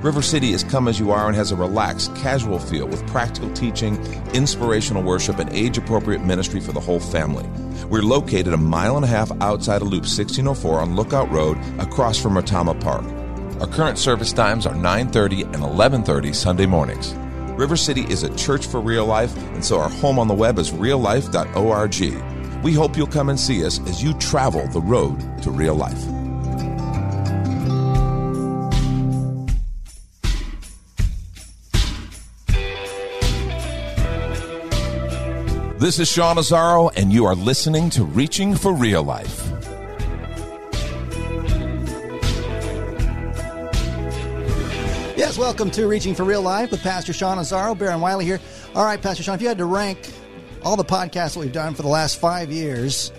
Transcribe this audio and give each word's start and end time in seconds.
River 0.00 0.22
City 0.22 0.52
is 0.52 0.62
come 0.62 0.86
as 0.86 1.00
you 1.00 1.10
are 1.10 1.26
and 1.26 1.34
has 1.34 1.50
a 1.50 1.56
relaxed, 1.56 2.14
casual 2.14 2.60
feel 2.60 2.86
with 2.86 3.04
practical 3.08 3.52
teaching, 3.52 3.96
inspirational 4.32 5.02
worship, 5.02 5.40
and 5.40 5.52
age 5.52 5.76
appropriate 5.76 6.24
ministry 6.24 6.60
for 6.60 6.70
the 6.70 6.78
whole 6.78 7.00
family. 7.00 7.44
We're 7.86 8.02
located 8.02 8.52
a 8.52 8.56
mile 8.56 8.94
and 8.94 9.04
a 9.04 9.08
half 9.08 9.32
outside 9.40 9.82
of 9.82 9.88
Loop 9.88 10.02
1604 10.02 10.78
on 10.80 10.94
Lookout 10.94 11.28
Road 11.32 11.58
across 11.80 12.16
from 12.16 12.34
Retama 12.34 12.80
Park. 12.80 13.04
Our 13.60 13.66
current 13.66 13.98
service 13.98 14.32
times 14.32 14.66
are 14.66 14.74
9:30 14.74 15.42
and 15.42 15.64
11:30 15.64 16.32
Sunday 16.32 16.66
mornings. 16.66 17.12
River 17.56 17.76
City 17.76 18.02
is 18.08 18.22
a 18.22 18.32
church 18.36 18.68
for 18.68 18.80
real 18.80 19.04
life, 19.04 19.36
and 19.54 19.64
so 19.64 19.80
our 19.80 19.88
home 19.88 20.20
on 20.20 20.28
the 20.28 20.34
web 20.34 20.60
is 20.60 20.70
reallife.org. 20.70 22.62
We 22.62 22.72
hope 22.72 22.96
you'll 22.96 23.08
come 23.08 23.30
and 23.30 23.40
see 23.40 23.64
us 23.64 23.80
as 23.88 24.00
you 24.00 24.14
travel 24.14 24.64
the 24.68 24.80
road 24.80 25.42
to 25.42 25.50
real 25.50 25.74
life. 25.74 26.17
This 35.78 36.00
is 36.00 36.08
Sean 36.08 36.38
Azaro, 36.38 36.90
and 36.96 37.12
you 37.12 37.24
are 37.24 37.36
listening 37.36 37.88
to 37.90 38.02
Reaching 38.02 38.56
for 38.56 38.72
Real 38.72 39.04
Life. 39.04 39.48
Yes, 45.16 45.38
welcome 45.38 45.70
to 45.70 45.86
Reaching 45.86 46.16
for 46.16 46.24
Real 46.24 46.42
Life 46.42 46.72
with 46.72 46.82
Pastor 46.82 47.12
Sean 47.12 47.38
Azaro, 47.38 47.78
Baron 47.78 48.00
Wiley 48.00 48.24
here. 48.24 48.40
All 48.74 48.84
right, 48.84 49.00
Pastor 49.00 49.22
Sean, 49.22 49.36
if 49.36 49.40
you 49.40 49.46
had 49.46 49.58
to 49.58 49.66
rank 49.66 50.10
all 50.64 50.74
the 50.74 50.84
podcasts 50.84 51.34
that 51.34 51.38
we've 51.38 51.52
done 51.52 51.76
for 51.76 51.82
the 51.82 51.88
last 51.88 52.18
five 52.18 52.50
years, 52.50 53.12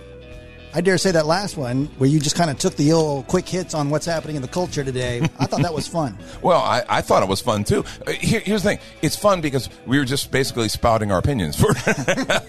I 0.74 0.82
dare 0.82 0.98
say 1.00 1.12
that 1.12 1.26
last 1.26 1.58
one 1.58 1.86
where 1.98 2.08
you 2.10 2.20
just 2.20 2.36
kind 2.36 2.50
of 2.52 2.60
took 2.60 2.76
the 2.76 2.92
old 2.94 3.26
quick 3.28 3.48
hits 3.50 3.74
on 3.74 3.90
what's 3.90 4.06
happening 4.06 4.36
in 4.36 4.42
the 4.44 4.48
culture 4.48 4.84
today. 4.84 5.22
I 5.40 5.46
thought 5.48 5.62
that 5.64 5.74
was 5.74 5.88
fun. 5.88 6.18
Well, 6.42 6.62
I, 6.62 6.84
I 6.88 7.02
thought 7.02 7.22
it 7.24 7.28
was 7.28 7.42
fun 7.42 7.64
too. 7.64 7.84
Uh, 8.08 8.12
Here, 8.12 8.40
here's 8.40 8.64
the 8.64 8.70
thing: 8.70 8.80
it's 9.02 9.16
fun 9.16 9.42
because 9.42 9.68
we 9.88 9.98
were 9.98 10.06
just 10.06 10.32
basically 10.32 10.70
spouting 10.70 11.12
our 11.12 11.18
opinions 11.18 11.60
for 11.60 11.72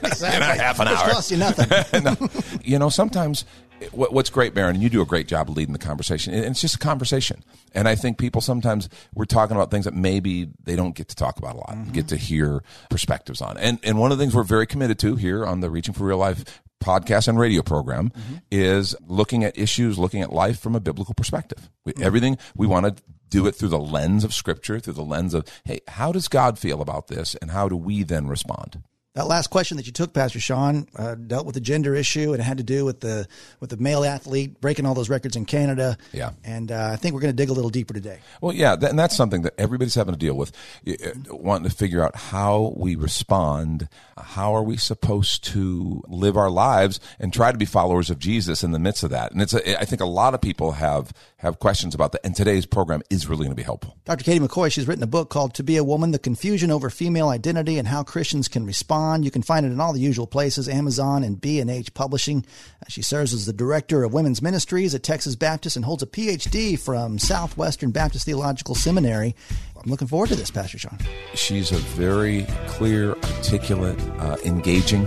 Exactly. 0.03 0.29
half 0.59 0.79
an 0.80 0.89
Which 0.89 0.98
hour. 0.98 1.11
costs 1.11 1.30
you 1.30 1.39
nothing. 1.39 2.03
No. 2.05 2.17
you 2.63 2.79
know, 2.79 2.89
sometimes 2.89 3.45
what's 3.92 4.30
great, 4.30 4.55
Baron, 4.55 4.77
and 4.77 4.83
you 4.83 4.91
do 4.91 5.02
a 5.02 5.07
great 5.07 5.29
job 5.29 5.48
of 5.48 5.57
leading 5.57 5.73
the 5.73 5.79
conversation. 5.79 6.35
and 6.35 6.45
It's 6.46 6.61
just 6.61 6.77
a 6.77 6.79
conversation, 6.79 7.45
and 7.73 7.89
I 7.89 7.95
think 7.95 8.18
people 8.18 8.41
sometimes 8.41 8.89
we're 9.14 9.24
talking 9.24 9.57
about 9.57 9.70
things 9.70 9.85
that 9.85 9.95
maybe 9.95 10.48
they 10.63 10.77
don't 10.77 10.95
get 10.95 11.08
to 11.08 11.17
talk 11.17 11.39
about 11.39 11.55
a 11.55 11.58
lot, 11.58 11.70
mm-hmm. 11.70 11.92
get 11.92 12.08
to 12.08 12.17
hear 12.17 12.63
perspectives 12.89 13.41
on. 13.41 13.57
And 13.57 13.79
and 13.83 13.98
one 13.98 14.13
of 14.13 14.18
the 14.18 14.24
things 14.24 14.35
we're 14.35 14.42
very 14.42 14.67
committed 14.67 14.98
to 15.01 15.17
here 15.17 15.45
on 15.46 15.61
the 15.61 15.70
Reaching 15.70 15.95
for 15.95 16.05
Real 16.05 16.18
Life 16.18 16.63
podcast 16.83 17.29
and 17.29 17.39
radio 17.39 17.63
program 17.63 18.11
mm-hmm. 18.11 18.36
is 18.51 18.96
looking 19.07 19.45
at 19.45 19.57
issues, 19.58 19.98
looking 19.98 20.23
at 20.23 20.33
life 20.33 20.58
from 20.58 20.74
a 20.74 20.80
biblical 20.80 21.14
perspective. 21.14 21.70
We, 21.85 21.92
mm-hmm. 21.92 22.02
Everything 22.02 22.39
we 22.57 22.67
want 22.67 22.86
to 22.86 23.02
do 23.29 23.47
it 23.47 23.52
through 23.52 23.68
the 23.68 23.79
lens 23.79 24.24
of 24.24 24.35
Scripture, 24.35 24.80
through 24.80 24.95
the 24.95 25.02
lens 25.02 25.35
of 25.35 25.47
hey, 25.64 25.80
how 25.89 26.12
does 26.12 26.29
God 26.29 26.58
feel 26.58 26.83
about 26.83 27.08
this, 27.08 27.35
and 27.36 27.51
how 27.51 27.68
do 27.68 27.77
we 27.77 28.02
then 28.02 28.27
respond? 28.27 28.83
That 29.15 29.27
last 29.27 29.48
question 29.48 29.77
that 29.77 29.87
you 29.87 29.93
took, 29.93 30.13
Pastor 30.13 30.39
Sean, 30.39 30.87
uh, 30.95 31.17
dealt 31.17 31.45
with 31.45 31.57
the 31.57 31.61
gender 31.61 31.97
issue, 31.97 32.31
and 32.31 32.41
it 32.41 32.45
had 32.45 32.59
to 32.59 32.63
do 32.63 32.85
with 32.85 33.01
the 33.01 33.27
with 33.59 33.71
the 33.71 33.77
male 33.77 34.05
athlete 34.05 34.61
breaking 34.61 34.87
all 34.87 34.95
those 34.95 35.09
records 35.09 35.35
in 35.35 35.47
Canada. 35.47 35.98
Yeah. 36.13 36.31
and 36.45 36.71
uh, 36.71 36.91
I 36.93 36.97
think 36.97 37.15
we're 37.15 37.21
going 37.21 37.33
to 37.33 37.37
dig 37.37 37.48
a 37.48 37.53
little 37.53 37.71
deeper 37.71 37.93
today. 37.93 38.21
Well, 38.41 38.55
yeah, 38.55 38.77
that, 38.77 38.89
and 38.89 38.97
that's 38.97 39.17
something 39.17 39.43
that 39.43 39.55
everybody's 39.59 39.97
having 39.97 40.15
to 40.15 40.19
deal 40.19 40.35
with, 40.35 40.53
uh, 40.87 40.93
wanting 41.29 41.69
to 41.69 41.75
figure 41.75 42.05
out 42.05 42.15
how 42.15 42.73
we 42.77 42.95
respond. 42.95 43.89
How 44.17 44.55
are 44.55 44.63
we 44.63 44.77
supposed 44.77 45.42
to 45.45 46.05
live 46.07 46.37
our 46.37 46.51
lives 46.51 47.01
and 47.19 47.33
try 47.33 47.51
to 47.51 47.59
be 47.59 47.65
followers 47.65 48.11
of 48.11 48.21
Jesus 48.21 48.63
in 48.63 48.71
the 48.71 48.79
midst 48.79 49.03
of 49.03 49.11
that? 49.11 49.33
And 49.33 49.42
it's, 49.42 49.55
a, 49.55 49.81
I 49.81 49.87
think, 49.87 50.01
a 50.01 50.07
lot 50.07 50.35
of 50.35 50.41
people 50.41 50.73
have 50.73 51.13
have 51.40 51.58
questions 51.58 51.95
about 51.95 52.12
that. 52.12 52.20
And 52.24 52.36
today's 52.36 52.67
program 52.67 53.02
is 53.08 53.27
really 53.27 53.40
going 53.45 53.51
to 53.51 53.55
be 53.56 53.62
helpful. 53.62 53.96
Dr. 54.05 54.24
Katie 54.24 54.40
McCoy, 54.40 54.70
she's 54.70 54.86
written 54.86 55.02
a 55.02 55.06
book 55.06 55.30
called 55.30 55.55
To 55.55 55.62
Be 55.62 55.78
a 55.78 55.84
Woman, 55.84 56.11
The 56.11 56.18
Confusion 56.18 56.70
Over 56.70 56.90
Female 56.90 57.30
Identity 57.30 57.78
and 57.78 57.89
How 57.89 58.02
Christians 58.02 58.46
Can 58.46 58.67
Respond. 58.67 59.24
You 59.24 59.30
can 59.30 59.40
find 59.42 59.64
it 59.64 59.73
in 59.73 59.80
all 59.80 59.95
the 59.95 60.00
usual 60.00 60.27
places, 60.27 60.68
Amazon 60.68 61.24
and 61.24 61.40
B&H 61.40 61.95
Publishing. 61.95 62.45
Uh, 62.83 62.86
She 62.89 63.00
serves 63.00 63.33
as 63.33 63.46
the 63.46 63.55
Director 63.55 64.05
of 64.05 64.12
Women's 64.12 64.42
Ministries 64.42 64.95
at 64.95 65.02
Texas 65.02 65.34
Baptist 65.34 65.77
and 65.77 65.84
holds 65.84 66.02
a 66.02 66.06
PhD 66.06 66.79
from 66.79 67.18
Southwestern 67.18 67.90
Baptist 67.90 68.27
Theological 68.27 68.74
Seminary. 68.74 69.34
I'm 69.83 69.90
looking 69.90 70.08
forward 70.08 70.29
to 70.29 70.36
this, 70.36 70.50
Pastor 70.50 70.79
Sean. 70.79 70.98
She's 71.34 71.73
a 71.73 71.79
very 71.79 72.46
clear, 72.67 73.12
articulate, 73.14 73.98
uh, 74.18 74.36
engaging 74.45 75.06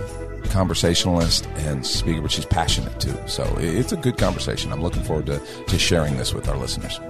conversationalist 0.50 1.46
and 1.56 1.86
speaker, 1.86 2.22
but 2.22 2.30
she's 2.30 2.44
passionate 2.46 2.98
too. 3.00 3.16
So 3.26 3.44
it's 3.58 3.92
a 3.92 3.96
good 3.96 4.18
conversation. 4.18 4.72
I'm 4.72 4.82
looking 4.82 5.02
forward 5.02 5.26
to, 5.26 5.38
to 5.66 5.78
sharing 5.78 6.16
this 6.16 6.32
with 6.34 6.48
our 6.48 6.56
listeners. 6.56 7.00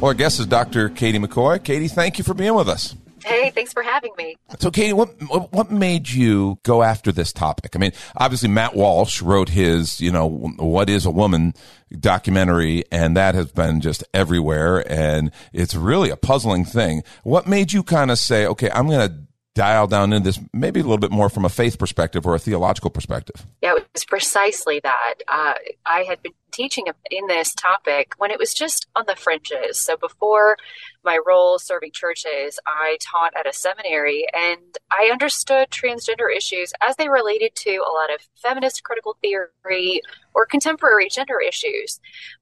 Well, 0.00 0.08
our 0.08 0.14
guest 0.14 0.40
is 0.40 0.46
Dr. 0.46 0.88
Katie 0.88 1.18
McCoy. 1.18 1.62
Katie, 1.62 1.88
thank 1.88 2.16
you 2.18 2.24
for 2.24 2.32
being 2.32 2.54
with 2.54 2.68
us. 2.68 2.94
Hey, 3.24 3.50
thanks 3.50 3.72
for 3.72 3.82
having 3.82 4.12
me. 4.16 4.36
So, 4.58 4.70
Katie, 4.70 4.92
what 4.92 5.10
what 5.28 5.52
what 5.52 5.70
made 5.70 6.08
you 6.08 6.58
go 6.62 6.82
after 6.82 7.12
this 7.12 7.32
topic? 7.32 7.76
I 7.76 7.78
mean, 7.78 7.92
obviously, 8.16 8.48
Matt 8.48 8.74
Walsh 8.74 9.20
wrote 9.20 9.50
his, 9.50 10.00
you 10.00 10.10
know, 10.10 10.26
"What 10.26 10.88
Is 10.88 11.04
a 11.04 11.10
Woman" 11.10 11.54
documentary, 11.98 12.84
and 12.90 13.16
that 13.16 13.34
has 13.34 13.52
been 13.52 13.80
just 13.80 14.04
everywhere, 14.14 14.90
and 14.90 15.30
it's 15.52 15.74
really 15.74 16.10
a 16.10 16.16
puzzling 16.16 16.64
thing. 16.64 17.02
What 17.22 17.46
made 17.46 17.72
you 17.72 17.82
kind 17.82 18.10
of 18.10 18.18
say, 18.18 18.46
"Okay, 18.46 18.70
I'm 18.70 18.86
going 18.86 19.08
to 19.08 19.14
dial 19.54 19.86
down 19.86 20.12
into 20.12 20.24
this, 20.24 20.40
maybe 20.52 20.80
a 20.80 20.82
little 20.82 20.98
bit 20.98 21.10
more 21.10 21.28
from 21.28 21.44
a 21.44 21.48
faith 21.48 21.78
perspective 21.78 22.26
or 22.26 22.34
a 22.34 22.38
theological 22.38 22.90
perspective"? 22.90 23.46
Yeah, 23.62 23.76
it 23.76 23.86
was 23.92 24.04
precisely 24.04 24.80
that. 24.82 25.14
Uh, 25.28 25.54
I 25.86 26.02
had 26.02 26.22
been 26.22 26.32
teaching 26.50 26.86
in 27.10 27.26
this 27.26 27.54
topic 27.54 28.14
when 28.18 28.30
it 28.30 28.38
was 28.38 28.54
just 28.54 28.86
on 28.96 29.04
the 29.06 29.16
fringes. 29.16 29.80
So 29.80 29.96
before 29.96 30.56
my 31.04 31.18
role 31.26 31.58
serving 31.58 31.92
churches, 31.92 32.58
I 32.66 32.98
taught 33.00 33.32
at 33.38 33.46
a 33.46 33.52
seminary 33.52 34.26
and 34.32 34.76
I 34.90 35.10
understood 35.12 35.70
transgender 35.70 36.34
issues 36.34 36.72
as 36.86 36.96
they 36.96 37.08
related 37.08 37.54
to 37.56 37.76
a 37.76 37.92
lot 37.92 38.12
of 38.12 38.20
feminist 38.42 38.82
critical 38.82 39.16
theory 39.20 40.00
or 40.34 40.46
contemporary 40.46 41.08
gender 41.08 41.40
issues. 41.40 42.00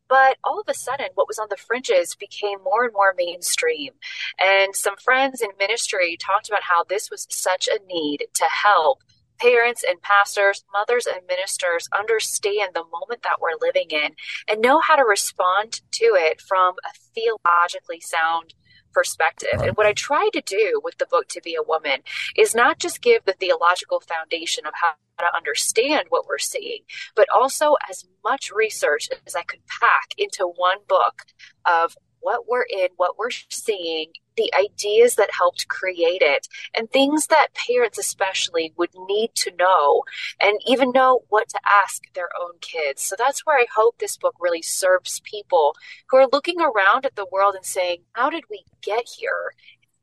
But 0.08 0.38
all 0.42 0.60
of 0.60 0.68
a 0.68 0.74
sudden, 0.74 1.08
what 1.14 1.28
was 1.28 1.38
on 1.38 1.48
the 1.50 1.56
fringes 1.56 2.14
became 2.14 2.62
more 2.64 2.84
and 2.84 2.92
more 2.92 3.14
mainstream. 3.16 3.92
And 4.38 4.74
some 4.74 4.96
friends 4.96 5.40
in 5.40 5.50
ministry 5.58 6.16
talked 6.16 6.48
about 6.48 6.62
how 6.62 6.84
this 6.84 7.10
was 7.10 7.26
such 7.28 7.68
a 7.68 7.78
need 7.86 8.26
to 8.34 8.44
help 8.44 9.02
parents 9.38 9.84
and 9.88 10.00
pastors, 10.02 10.64
mothers 10.72 11.06
and 11.06 11.26
ministers 11.26 11.88
understand 11.96 12.72
the 12.74 12.84
moment 12.84 13.22
that 13.22 13.40
we're 13.40 13.58
living 13.60 13.88
in 13.90 14.10
and 14.48 14.60
know 14.60 14.80
how 14.80 14.96
to 14.96 15.04
respond 15.04 15.80
to 15.92 16.04
it 16.16 16.40
from 16.40 16.74
a 16.84 16.90
theologically 17.14 18.00
sound 18.00 18.54
perspective. 18.92 19.50
Right. 19.54 19.68
And 19.68 19.76
what 19.76 19.86
I 19.86 19.92
tried 19.92 20.30
to 20.34 20.40
do 20.40 20.80
with 20.82 20.98
the 20.98 21.06
book 21.06 21.28
To 21.28 21.40
Be 21.42 21.54
a 21.54 21.62
Woman 21.62 22.00
is 22.36 22.54
not 22.54 22.78
just 22.78 23.02
give 23.02 23.24
the 23.24 23.32
theological 23.32 24.00
foundation 24.00 24.66
of 24.66 24.72
how 24.80 24.92
to 25.18 25.36
understand 25.36 26.06
what 26.10 26.26
we're 26.26 26.38
seeing, 26.38 26.82
but 27.16 27.26
also 27.34 27.74
as 27.90 28.04
much 28.24 28.50
research 28.54 29.08
as 29.26 29.34
I 29.34 29.42
could 29.42 29.60
pack 29.80 30.14
into 30.16 30.44
one 30.44 30.78
book 30.88 31.24
of 31.64 31.96
what 32.20 32.48
we're 32.48 32.66
in, 32.70 32.88
what 32.96 33.18
we're 33.18 33.30
seeing, 33.30 34.12
the 34.36 34.52
ideas 34.58 35.16
that 35.16 35.30
helped 35.36 35.68
create 35.68 36.22
it, 36.22 36.46
and 36.76 36.90
things 36.90 37.26
that 37.26 37.48
parents 37.54 37.98
especially 37.98 38.72
would 38.76 38.90
need 39.08 39.30
to 39.34 39.50
know 39.58 40.04
and 40.40 40.58
even 40.66 40.92
know 40.92 41.20
what 41.28 41.48
to 41.48 41.58
ask 41.66 42.02
their 42.14 42.28
own 42.40 42.52
kids. 42.60 43.02
So 43.02 43.16
that's 43.18 43.44
where 43.44 43.58
I 43.58 43.66
hope 43.74 43.98
this 43.98 44.16
book 44.16 44.34
really 44.40 44.62
serves 44.62 45.20
people 45.20 45.74
who 46.08 46.18
are 46.18 46.28
looking 46.32 46.60
around 46.60 47.04
at 47.04 47.16
the 47.16 47.26
world 47.30 47.54
and 47.54 47.64
saying, 47.64 48.02
How 48.12 48.30
did 48.30 48.44
we 48.50 48.64
get 48.82 49.04
here? 49.18 49.52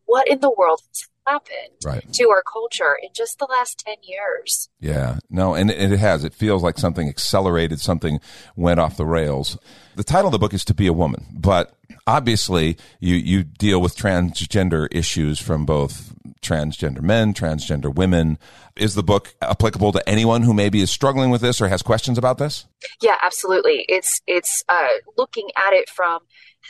What 0.06 0.28
in 0.28 0.40
the 0.40 0.52
world 0.52 0.82
has 0.88 1.08
happened 1.26 1.76
right. 1.84 2.14
to 2.14 2.30
our 2.30 2.44
culture 2.44 2.98
in 3.02 3.10
just 3.14 3.40
the 3.40 3.48
last 3.50 3.80
10 3.80 3.96
years? 4.04 4.70
Yeah, 4.80 5.20
no, 5.30 5.54
and, 5.54 5.72
and 5.72 5.94
it 5.94 6.00
has. 6.00 6.24
It 6.24 6.34
feels 6.34 6.64
like 6.64 6.78
something 6.78 7.10
accelerated, 7.10 7.80
something 7.80 8.20
went 8.56 8.80
off 8.80 8.98
the 8.98 9.06
rails. 9.06 9.58
The 9.96 10.04
title 10.04 10.28
of 10.28 10.32
the 10.32 10.40
book 10.40 10.54
is 10.54 10.66
To 10.66 10.74
Be 10.74 10.88
a 10.88 10.94
Woman, 10.94 11.26
but 11.34 11.76
obviously 12.08 12.78
you, 13.00 13.16
you 13.16 13.44
deal 13.44 13.82
with 13.82 13.96
transgender 13.96 14.88
issues 14.92 15.40
from 15.40 15.66
both 15.66 16.14
transgender 16.42 17.02
men, 17.02 17.34
transgender 17.34 17.94
women. 17.94 18.38
Is 18.76 18.96
the 18.96 19.04
book 19.04 19.36
applicable 19.42 19.92
to 19.94 20.10
anyone 20.10 20.44
who 20.44 20.54
maybe 20.54 20.82
is 20.82 20.92
struggling 20.92 21.30
with 21.30 21.42
this 21.42 21.62
or 21.62 21.68
has 21.70 21.82
questions 21.82 22.18
about 22.18 22.38
this? 22.38 22.66
Yeah, 23.02 23.16
absolutely. 23.24 23.86
It's 23.88 24.22
it's 24.28 24.64
uh, 24.70 24.88
looking 25.18 25.50
at 25.58 25.74
it 25.74 25.90
from 25.90 26.20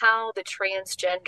how 0.02 0.32
the 0.36 0.44
transgender 0.44 1.28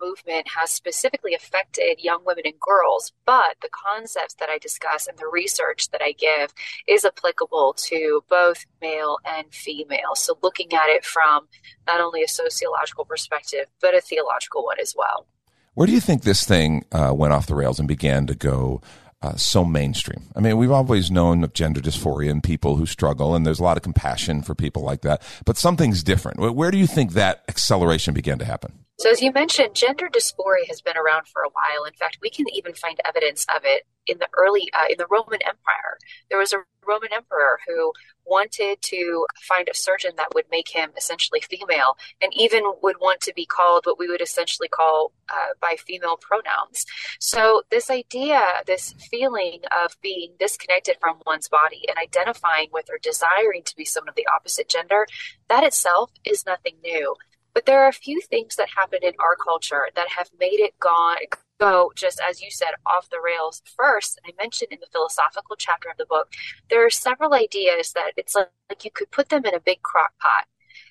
movement 0.00 0.48
has 0.48 0.70
specifically 0.70 1.34
affected 1.34 1.96
young 1.98 2.24
women 2.24 2.44
and 2.44 2.58
girls, 2.60 3.12
but 3.26 3.56
the 3.62 3.68
concepts 3.70 4.34
that 4.34 4.48
I 4.48 4.58
discuss 4.58 5.06
and 5.06 5.18
the 5.18 5.28
research 5.32 5.90
that 5.90 6.00
I 6.02 6.12
give 6.12 6.52
is 6.86 7.04
applicable 7.04 7.74
to 7.88 8.24
both 8.28 8.66
male 8.80 9.18
and 9.24 9.52
female. 9.52 10.14
So 10.14 10.38
looking 10.42 10.72
at 10.72 10.88
it 10.88 11.04
from 11.04 11.48
not 11.86 12.00
only 12.00 12.22
a 12.22 12.28
sociological 12.28 13.04
perspective, 13.04 13.66
but 13.80 13.94
a 13.94 14.00
theological 14.00 14.64
one 14.64 14.80
as 14.80 14.94
well. 14.96 15.26
Where 15.74 15.86
do 15.86 15.92
you 15.92 16.00
think 16.00 16.22
this 16.22 16.44
thing 16.44 16.84
uh, 16.92 17.12
went 17.14 17.32
off 17.32 17.46
the 17.46 17.54
rails 17.54 17.78
and 17.78 17.88
began 17.88 18.26
to 18.26 18.34
go 18.34 18.80
uh, 19.22 19.36
so 19.36 19.64
mainstream. 19.64 20.30
I 20.34 20.40
mean, 20.40 20.56
we've 20.56 20.70
always 20.70 21.10
known 21.10 21.44
of 21.44 21.52
gender 21.52 21.80
dysphoria 21.80 22.30
and 22.30 22.42
people 22.42 22.76
who 22.76 22.86
struggle, 22.86 23.34
and 23.34 23.44
there's 23.44 23.60
a 23.60 23.62
lot 23.62 23.76
of 23.76 23.82
compassion 23.82 24.42
for 24.42 24.54
people 24.54 24.82
like 24.82 25.02
that. 25.02 25.22
But 25.44 25.58
something's 25.58 26.02
different. 26.02 26.38
Where 26.38 26.70
do 26.70 26.78
you 26.78 26.86
think 26.86 27.12
that 27.12 27.44
acceleration 27.48 28.14
began 28.14 28.38
to 28.38 28.44
happen? 28.44 28.84
So, 29.00 29.08
as 29.08 29.22
you 29.22 29.32
mentioned, 29.32 29.74
gender 29.74 30.10
dysphoria 30.12 30.68
has 30.68 30.82
been 30.82 30.98
around 30.98 31.26
for 31.26 31.40
a 31.40 31.48
while. 31.48 31.86
In 31.86 31.94
fact, 31.94 32.18
we 32.20 32.28
can 32.28 32.44
even 32.52 32.74
find 32.74 33.00
evidence 33.02 33.46
of 33.48 33.62
it 33.64 33.86
in 34.06 34.18
the 34.18 34.28
early 34.36 34.68
uh, 34.74 34.84
in 34.90 34.98
the 34.98 35.06
Roman 35.10 35.40
Empire. 35.40 35.96
There 36.28 36.38
was 36.38 36.52
a 36.52 36.58
Roman 36.86 37.08
emperor 37.10 37.60
who 37.66 37.94
wanted 38.26 38.82
to 38.82 39.26
find 39.40 39.70
a 39.70 39.74
surgeon 39.74 40.10
that 40.18 40.34
would 40.34 40.44
make 40.50 40.68
him 40.68 40.90
essentially 40.98 41.40
female, 41.40 41.96
and 42.20 42.30
even 42.36 42.62
would 42.82 42.96
want 43.00 43.22
to 43.22 43.32
be 43.34 43.46
called 43.46 43.86
what 43.86 43.98
we 43.98 44.06
would 44.06 44.20
essentially 44.20 44.68
call 44.68 45.12
uh, 45.32 45.54
by 45.62 45.76
female 45.78 46.18
pronouns. 46.20 46.84
So, 47.20 47.62
this 47.70 47.88
idea, 47.88 48.42
this 48.66 48.92
feeling 49.10 49.60
of 49.82 49.96
being 50.02 50.34
disconnected 50.38 50.96
from 51.00 51.22
one's 51.24 51.48
body 51.48 51.86
and 51.88 51.96
identifying 51.96 52.68
with 52.70 52.90
or 52.90 52.98
desiring 53.02 53.62
to 53.64 53.76
be 53.76 53.86
someone 53.86 54.10
of 54.10 54.14
the 54.14 54.28
opposite 54.36 54.68
gender, 54.68 55.06
that 55.48 55.64
itself 55.64 56.10
is 56.22 56.44
nothing 56.44 56.74
new. 56.84 57.16
But 57.52 57.66
there 57.66 57.82
are 57.84 57.88
a 57.88 57.92
few 57.92 58.20
things 58.20 58.56
that 58.56 58.68
happened 58.76 59.02
in 59.02 59.12
our 59.18 59.36
culture 59.36 59.88
that 59.94 60.08
have 60.16 60.30
made 60.38 60.60
it 60.60 60.78
gone 60.78 61.16
go 61.60 61.92
just 61.94 62.20
as 62.26 62.40
you 62.40 62.50
said 62.50 62.70
off 62.86 63.10
the 63.10 63.20
rails 63.22 63.62
first 63.76 64.18
i 64.26 64.30
mentioned 64.38 64.72
in 64.72 64.78
the 64.80 64.86
philosophical 64.90 65.54
chapter 65.56 65.90
of 65.90 65.96
the 65.98 66.06
book 66.06 66.32
there 66.70 66.84
are 66.86 66.88
several 66.88 67.34
ideas 67.34 67.92
that 67.92 68.12
it's 68.16 68.34
like, 68.34 68.48
like 68.70 68.82
you 68.82 68.90
could 68.90 69.10
put 69.10 69.28
them 69.28 69.44
in 69.44 69.54
a 69.54 69.60
big 69.60 69.82
crock 69.82 70.12
pot 70.18 70.46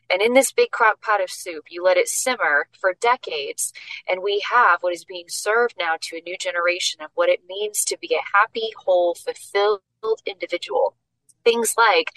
and 0.10 0.22
in 0.22 0.34
this 0.34 0.52
big 0.52 0.72
crock 0.72 1.02
pot 1.02 1.22
of 1.22 1.30
soup, 1.30 1.66
you 1.70 1.84
let 1.84 1.98
it 1.98 2.08
simmer 2.08 2.68
for 2.80 2.96
decades. 3.00 3.74
And 4.08 4.24
we 4.24 4.44
have 4.50 4.82
what 4.82 4.94
is 4.94 5.06
being 5.06 5.26
served 5.28 5.76
now 5.78 5.98
to 6.02 6.18
a 6.18 6.22
new 6.22 6.36
generation 6.38 7.02
of 7.02 7.12
what 7.14 7.30
it 7.30 7.42
means 7.48 7.86
to 7.86 7.98
be 7.98 8.16
a 8.16 8.38
happy, 8.38 8.72
whole, 8.76 9.14
fulfilled 9.14 9.82
individual. 10.26 10.96
Things 11.44 11.76
like 11.78 12.12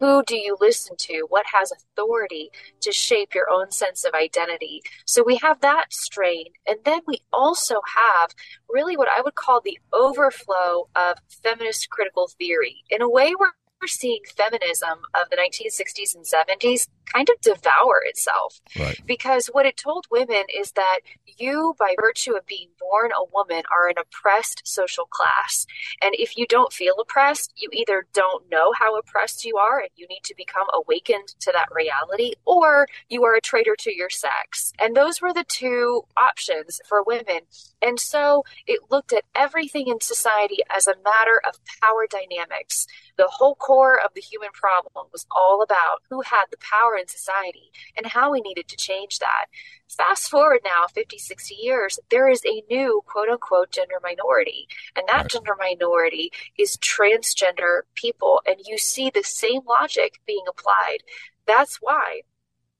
who 0.00 0.22
do 0.26 0.36
you 0.36 0.56
listen 0.60 0.96
to? 0.98 1.26
What 1.28 1.46
has 1.52 1.72
authority 1.72 2.50
to 2.80 2.92
shape 2.92 3.34
your 3.34 3.50
own 3.50 3.70
sense 3.70 4.04
of 4.04 4.14
identity? 4.14 4.82
So 5.04 5.22
we 5.24 5.36
have 5.36 5.60
that 5.60 5.92
strain. 5.92 6.46
And 6.66 6.78
then 6.84 7.00
we 7.06 7.20
also 7.32 7.76
have 7.94 8.30
really 8.68 8.96
what 8.96 9.08
I 9.16 9.22
would 9.22 9.34
call 9.34 9.60
the 9.60 9.78
overflow 9.92 10.88
of 10.94 11.18
feminist 11.42 11.90
critical 11.90 12.28
theory. 12.38 12.84
In 12.90 13.02
a 13.02 13.10
way, 13.10 13.34
we're 13.38 13.52
seeing 13.86 14.20
feminism 14.36 14.98
of 15.14 15.28
the 15.30 15.36
1960s 15.36 16.14
and 16.14 16.24
70s 16.24 16.88
kind 17.12 17.28
of 17.28 17.40
devour 17.40 18.02
itself. 18.04 18.60
Right. 18.78 19.00
Because 19.06 19.46
what 19.46 19.66
it 19.66 19.76
told 19.76 20.06
women 20.10 20.44
is 20.54 20.72
that 20.72 21.00
you, 21.38 21.74
by 21.78 21.94
virtue 22.00 22.34
of 22.36 22.46
being 22.46 22.68
born 22.80 23.10
a 23.12 23.24
woman, 23.32 23.62
are 23.70 23.88
an 23.88 23.96
oppressed 23.98 24.62
social 24.64 25.04
class. 25.06 25.66
And 26.02 26.14
if 26.18 26.36
you 26.36 26.46
don't 26.46 26.72
feel 26.72 26.94
oppressed, 27.00 27.52
you 27.56 27.68
either 27.72 28.06
don't 28.12 28.50
know 28.50 28.72
how 28.78 28.96
oppressed 28.96 29.44
you 29.44 29.56
are 29.56 29.80
and 29.80 29.90
you 29.94 30.06
need 30.08 30.22
to 30.24 30.34
become 30.36 30.66
awakened 30.72 31.28
to 31.40 31.52
that 31.52 31.68
reality, 31.74 32.34
or 32.44 32.88
you 33.08 33.24
are 33.24 33.34
a 33.34 33.40
traitor 33.40 33.76
to 33.80 33.94
your 33.94 34.10
sex. 34.10 34.72
And 34.80 34.96
those 34.96 35.20
were 35.20 35.32
the 35.32 35.44
two 35.44 36.02
options 36.16 36.80
for 36.88 37.02
women. 37.02 37.40
And 37.82 38.00
so 38.00 38.44
it 38.66 38.80
looked 38.90 39.12
at 39.12 39.24
everything 39.34 39.88
in 39.88 40.00
society 40.00 40.58
as 40.74 40.86
a 40.86 40.94
matter 41.04 41.40
of 41.46 41.58
power 41.82 42.06
dynamics. 42.10 42.86
The 43.16 43.28
whole 43.28 43.54
core 43.54 43.98
of 44.04 44.12
the 44.14 44.20
human 44.20 44.50
problem 44.52 45.06
was 45.12 45.26
all 45.30 45.62
about 45.62 46.02
who 46.10 46.20
had 46.20 46.44
the 46.50 46.58
power 46.58 46.96
in 46.96 47.08
society 47.08 47.72
and 47.96 48.06
how 48.06 48.32
we 48.32 48.40
needed 48.40 48.68
to 48.68 48.76
change 48.76 49.18
that. 49.20 49.46
Fast 49.88 50.28
forward 50.28 50.60
now 50.64 50.86
50, 50.92 51.16
60 51.16 51.54
years, 51.54 51.98
there 52.10 52.28
is 52.28 52.42
a 52.44 52.62
new 52.68 53.02
quote 53.06 53.28
unquote 53.28 53.70
gender 53.70 53.96
minority. 54.02 54.68
And 54.94 55.06
that 55.08 55.22
right. 55.22 55.30
gender 55.30 55.56
minority 55.58 56.30
is 56.58 56.76
transgender 56.76 57.82
people. 57.94 58.42
And 58.46 58.56
you 58.66 58.76
see 58.78 59.10
the 59.10 59.24
same 59.24 59.62
logic 59.66 60.20
being 60.26 60.44
applied. 60.48 60.98
That's 61.46 61.76
why 61.76 62.22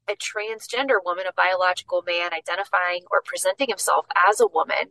a 0.09 0.17
transgender 0.17 0.99
woman, 1.05 1.25
a 1.29 1.33
biological 1.33 2.03
man 2.07 2.33
identifying 2.33 3.03
or 3.11 3.23
presenting 3.25 3.69
himself 3.69 4.07
as 4.29 4.41
a 4.41 4.47
woman, 4.47 4.91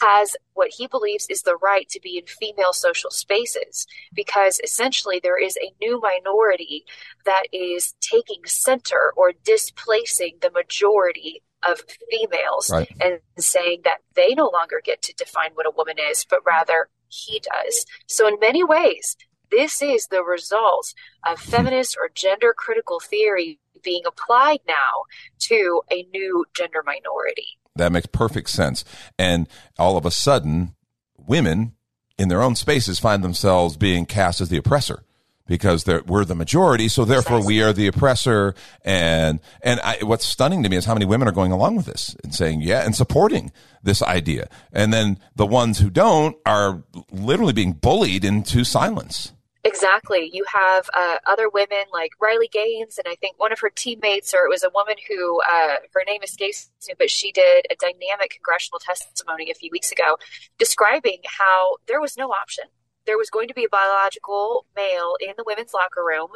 has 0.00 0.36
what 0.54 0.70
he 0.76 0.86
believes 0.86 1.26
is 1.28 1.42
the 1.42 1.56
right 1.56 1.88
to 1.88 2.00
be 2.00 2.18
in 2.18 2.26
female 2.26 2.72
social 2.72 3.10
spaces 3.10 3.86
because 4.14 4.60
essentially 4.62 5.20
there 5.22 5.42
is 5.42 5.56
a 5.56 5.72
new 5.80 6.00
minority 6.00 6.84
that 7.24 7.44
is 7.52 7.94
taking 8.00 8.40
center 8.46 9.12
or 9.16 9.32
displacing 9.44 10.36
the 10.40 10.50
majority 10.50 11.42
of 11.68 11.80
females 12.10 12.70
right. 12.70 12.88
and 13.00 13.20
saying 13.38 13.80
that 13.84 13.98
they 14.14 14.34
no 14.34 14.48
longer 14.48 14.80
get 14.84 15.02
to 15.02 15.14
define 15.14 15.50
what 15.54 15.66
a 15.66 15.72
woman 15.76 15.96
is, 16.10 16.24
but 16.28 16.40
rather 16.46 16.88
he 17.08 17.40
does. 17.40 17.84
So, 18.06 18.28
in 18.28 18.38
many 18.38 18.62
ways, 18.62 19.16
this 19.50 19.80
is 19.82 20.08
the 20.08 20.22
result 20.22 20.92
of 21.26 21.40
feminist 21.40 21.96
or 21.98 22.10
gender 22.14 22.54
critical 22.56 23.00
theory 23.00 23.58
being 23.82 24.02
applied 24.06 24.60
now 24.66 25.02
to 25.40 25.82
a 25.90 26.06
new 26.12 26.44
gender 26.54 26.82
minority. 26.84 27.46
That 27.76 27.92
makes 27.92 28.06
perfect 28.06 28.50
sense. 28.50 28.84
And 29.18 29.48
all 29.78 29.96
of 29.96 30.04
a 30.04 30.10
sudden, 30.10 30.74
women 31.16 31.74
in 32.18 32.28
their 32.28 32.42
own 32.42 32.56
spaces 32.56 32.98
find 32.98 33.22
themselves 33.22 33.76
being 33.76 34.04
cast 34.04 34.40
as 34.40 34.48
the 34.48 34.56
oppressor 34.56 35.04
because 35.48 35.86
we're 36.06 36.24
the 36.24 36.34
majority, 36.34 36.88
so 36.88 37.04
therefore 37.04 37.44
we 37.44 37.62
are 37.62 37.72
the 37.72 37.86
oppressor. 37.88 38.54
And 38.84 39.40
and 39.62 39.80
I, 39.80 39.98
what's 40.02 40.26
stunning 40.26 40.62
to 40.62 40.68
me 40.68 40.76
is 40.76 40.84
how 40.84 40.94
many 40.94 41.06
women 41.06 41.26
are 41.26 41.32
going 41.32 41.50
along 41.50 41.76
with 41.76 41.86
this 41.86 42.14
and 42.22 42.34
saying 42.34 42.60
yeah 42.60 42.84
and 42.84 42.94
supporting 42.94 43.50
this 43.82 44.02
idea, 44.02 44.48
and 44.72 44.92
then 44.92 45.18
the 45.34 45.46
ones 45.46 45.78
who 45.78 45.90
don't 45.90 46.36
are 46.46 46.84
literally 47.10 47.54
being 47.54 47.72
bullied 47.72 48.24
into 48.24 48.62
silence. 48.62 49.32
Exactly. 49.64 50.30
You 50.32 50.44
have 50.52 50.88
uh, 50.94 51.16
other 51.26 51.48
women 51.50 51.84
like 51.92 52.12
Riley 52.20 52.48
Gaines, 52.50 52.96
and 52.96 53.06
I 53.10 53.16
think 53.16 53.38
one 53.38 53.52
of 53.52 53.58
her 53.60 53.70
teammates, 53.74 54.32
or 54.32 54.44
it 54.46 54.48
was 54.48 54.62
a 54.62 54.70
woman 54.72 54.94
who 55.08 55.40
uh, 55.42 55.76
her 55.92 56.02
name 56.06 56.22
escapes 56.22 56.70
me, 56.86 56.94
but 56.96 57.10
she 57.10 57.32
did 57.32 57.66
a 57.70 57.74
dynamic 57.78 58.30
congressional 58.30 58.78
testimony 58.78 59.50
a 59.50 59.54
few 59.54 59.70
weeks 59.72 59.90
ago 59.92 60.16
describing 60.58 61.18
how 61.24 61.76
there 61.86 62.00
was 62.00 62.16
no 62.16 62.28
option. 62.30 62.64
There 63.04 63.18
was 63.18 63.30
going 63.30 63.48
to 63.48 63.54
be 63.54 63.64
a 63.64 63.68
biological 63.68 64.64
male 64.76 65.14
in 65.20 65.34
the 65.36 65.44
women's 65.46 65.74
locker 65.74 66.04
room, 66.04 66.28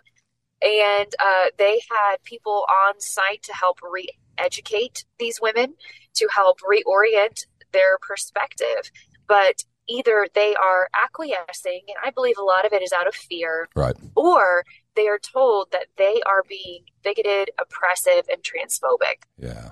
and 0.61 1.15
uh, 1.21 1.47
they 1.59 1.81
had 1.91 2.17
people 2.25 2.67
on 2.87 3.01
site 3.01 3.43
to 3.45 3.55
help 3.55 3.79
re 3.83 4.09
educate 4.39 5.05
these 5.19 5.41
women, 5.41 5.75
to 6.15 6.29
help 6.35 6.59
reorient 6.61 7.47
their 7.73 7.99
perspective. 7.99 8.91
But 9.29 9.65
either 9.93 10.27
they 10.35 10.55
are 10.55 10.89
acquiescing, 11.05 11.83
and 11.89 11.97
I 12.05 12.11
believe 12.11 12.37
a 12.39 12.45
lot 12.45 12.65
of 12.65 12.73
it 12.73 12.83
is 12.83 12.93
out 12.93 13.07
of 13.07 13.15
fear, 13.15 13.69
right? 13.75 13.95
Or 14.17 14.65
they 14.97 15.09
are 15.09 15.19
told 15.19 15.73
that 15.73 15.87
they 15.97 16.21
are 16.27 16.43
being 16.49 16.85
bigoted, 17.03 17.51
oppressive, 17.61 18.29
and 18.31 18.43
transphobic. 18.43 19.25
Yeah. 19.39 19.71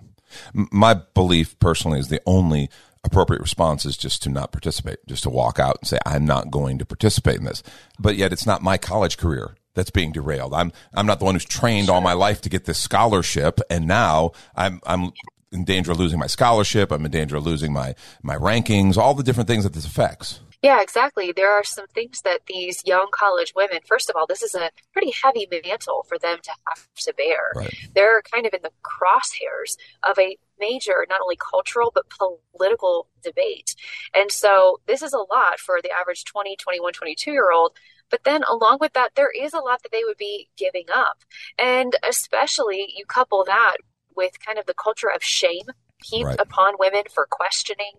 My 0.55 0.95
belief 0.95 1.59
personally 1.59 1.99
is 1.99 2.09
the 2.09 2.23
only 2.27 2.71
appropriate 3.03 3.41
response 3.41 3.85
is 3.85 3.97
just 3.97 4.23
to 4.23 4.29
not 4.29 4.53
participate, 4.53 4.99
just 5.07 5.23
to 5.25 5.31
walk 5.31 5.59
out 5.59 5.79
and 5.81 5.89
say, 5.89 5.99
I'm 6.07 6.25
not 6.25 6.51
going 6.51 6.79
to 6.79 6.85
participate 6.85 7.39
in 7.39 7.45
this. 7.45 7.63
But 7.99 8.17
yet 8.17 8.33
it's 8.33 8.47
not 8.47 8.63
my 8.63 8.79
college 8.79 9.17
career 9.17 9.57
that's 9.75 9.91
being 9.91 10.13
derailed. 10.13 10.55
I'm 10.55 10.73
I'm 10.95 11.07
not 11.07 11.19
the 11.19 11.25
one 11.25 11.35
who's 11.35 11.45
trained 11.45 11.89
all 11.89 12.01
my 12.01 12.13
life 12.13 12.41
to 12.43 12.49
get 12.49 12.65
this 12.65 12.79
scholarship, 12.79 13.61
and 13.71 13.87
now 13.87 14.33
I'm 14.55 14.81
I'm 14.85 15.13
in 15.53 15.65
danger 15.65 15.93
of 15.93 15.99
losing 15.99 16.19
my 16.19 16.27
scholarship. 16.27 16.91
I'm 16.91 17.05
in 17.05 17.11
danger 17.11 17.37
of 17.37 17.45
losing 17.45 17.73
my 17.73 17.95
my 18.23 18.37
rankings. 18.37 18.97
All 18.97 19.15
the 19.15 19.23
different 19.23 19.49
things 19.49 19.65
that 19.65 19.73
this 19.73 19.87
affects. 19.87 20.41
Yeah, 20.63 20.83
exactly. 20.83 21.33
There 21.33 21.51
are 21.51 21.65
some 21.65 21.87
things 21.95 22.21
that 22.23 22.41
these 22.47 22.83
young 22.85 23.09
college 23.13 23.55
women, 23.57 23.79
first 23.87 24.11
of 24.11 24.17
all, 24.17 24.27
this 24.27 24.43
is 24.43 24.55
a 24.55 24.71
pretty 24.93 25.11
heavy 25.23 25.49
mantle 25.51 26.05
for 26.07 26.19
them 26.19 26.39
to 26.43 26.51
have 26.69 26.87
to 26.99 27.15
bear. 27.15 27.53
Right. 27.57 27.75
They're 27.95 28.21
kind 28.31 28.45
of 28.45 28.53
in 28.53 28.61
the 28.63 28.71
crosshairs 28.83 29.77
of 30.03 30.19
a 30.19 30.37
major, 30.59 31.07
not 31.09 31.23
only 31.23 31.37
cultural, 31.37 31.91
but 31.95 32.05
political 32.53 33.09
debate. 33.25 33.75
And 34.15 34.31
so 34.31 34.81
this 34.87 35.01
is 35.01 35.15
a 35.15 35.19
lot 35.19 35.59
for 35.59 35.81
the 35.83 35.91
average 35.99 36.25
20, 36.25 36.57
21, 36.57 36.93
22 36.93 37.31
year 37.33 37.51
old. 37.53 37.73
But 38.11 38.25
then 38.25 38.43
along 38.43 38.79
with 38.81 38.93
that, 38.93 39.13
there 39.15 39.31
is 39.31 39.55
a 39.55 39.61
lot 39.61 39.83
that 39.83 39.93
they 39.93 40.05
would 40.05 40.19
be 40.19 40.51
giving 40.59 40.87
up. 40.93 41.19
And 41.59 41.97
especially 42.07 42.93
you 42.95 43.07
couple 43.07 43.45
that 43.47 43.77
with 44.17 44.45
kind 44.45 44.59
of 44.59 44.67
the 44.67 44.75
culture 44.75 45.11
of 45.15 45.23
shame 45.23 45.67
heaped 46.03 46.27
Right. 46.27 46.41
upon 46.41 46.75
women 46.79 47.03
for 47.15 47.27
questioning 47.31 47.93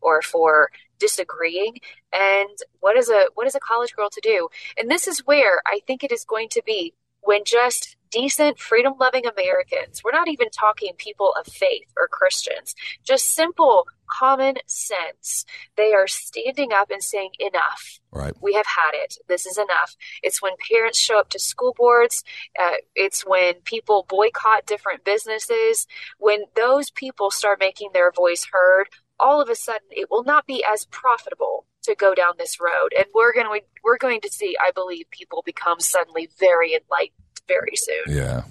or 0.00 0.20
for 0.22 0.70
disagreeing 0.98 1.76
and 2.12 2.56
what 2.80 2.96
is 2.96 3.08
a 3.08 3.26
what 3.34 3.46
is 3.46 3.54
a 3.54 3.60
college 3.60 3.94
girl 3.94 4.08
to 4.10 4.20
do 4.22 4.48
and 4.78 4.90
this 4.90 5.06
is 5.06 5.20
where 5.26 5.60
i 5.66 5.80
think 5.86 6.02
it 6.02 6.10
is 6.12 6.24
going 6.24 6.48
to 6.48 6.62
be 6.64 6.92
when 7.26 7.44
just 7.44 7.96
decent 8.10 8.58
freedom 8.58 8.94
loving 9.00 9.26
americans 9.26 10.02
we're 10.04 10.12
not 10.12 10.28
even 10.28 10.48
talking 10.50 10.92
people 10.96 11.34
of 11.38 11.46
faith 11.46 11.88
or 11.98 12.08
christians 12.08 12.74
just 13.04 13.34
simple 13.34 13.84
common 14.08 14.54
sense 14.66 15.44
they 15.76 15.92
are 15.92 16.06
standing 16.06 16.72
up 16.72 16.90
and 16.90 17.02
saying 17.02 17.30
enough 17.40 17.98
Right. 18.12 18.32
we 18.40 18.54
have 18.54 18.64
had 18.66 18.92
it. 18.94 19.18
This 19.28 19.44
is 19.44 19.58
enough. 19.58 19.94
It's 20.22 20.40
when 20.40 20.52
parents 20.70 20.98
show 20.98 21.18
up 21.20 21.28
to 21.30 21.38
school 21.38 21.74
boards. 21.76 22.24
Uh, 22.58 22.76
it's 22.94 23.26
when 23.26 23.54
people 23.64 24.06
boycott 24.08 24.64
different 24.64 25.04
businesses. 25.04 25.86
When 26.18 26.44
those 26.54 26.90
people 26.90 27.30
start 27.30 27.60
making 27.60 27.90
their 27.92 28.10
voice 28.10 28.46
heard, 28.50 28.86
all 29.20 29.42
of 29.42 29.50
a 29.50 29.54
sudden 29.54 29.88
it 29.90 30.10
will 30.10 30.24
not 30.24 30.46
be 30.46 30.64
as 30.64 30.86
profitable 30.86 31.66
to 31.86 31.94
go 31.94 32.14
down 32.14 32.34
this 32.38 32.60
road. 32.60 32.92
And 32.96 33.06
we're 33.14 33.32
going 33.32 33.46
to 33.46 33.66
we're 33.82 33.98
going 33.98 34.20
to 34.22 34.28
see, 34.28 34.56
I 34.60 34.70
believe, 34.72 35.06
people 35.10 35.42
become 35.44 35.80
suddenly 35.80 36.28
very 36.38 36.74
enlightened 36.74 37.12
very 37.48 37.74
soon. 37.76 38.16
Yeah, 38.16 38.42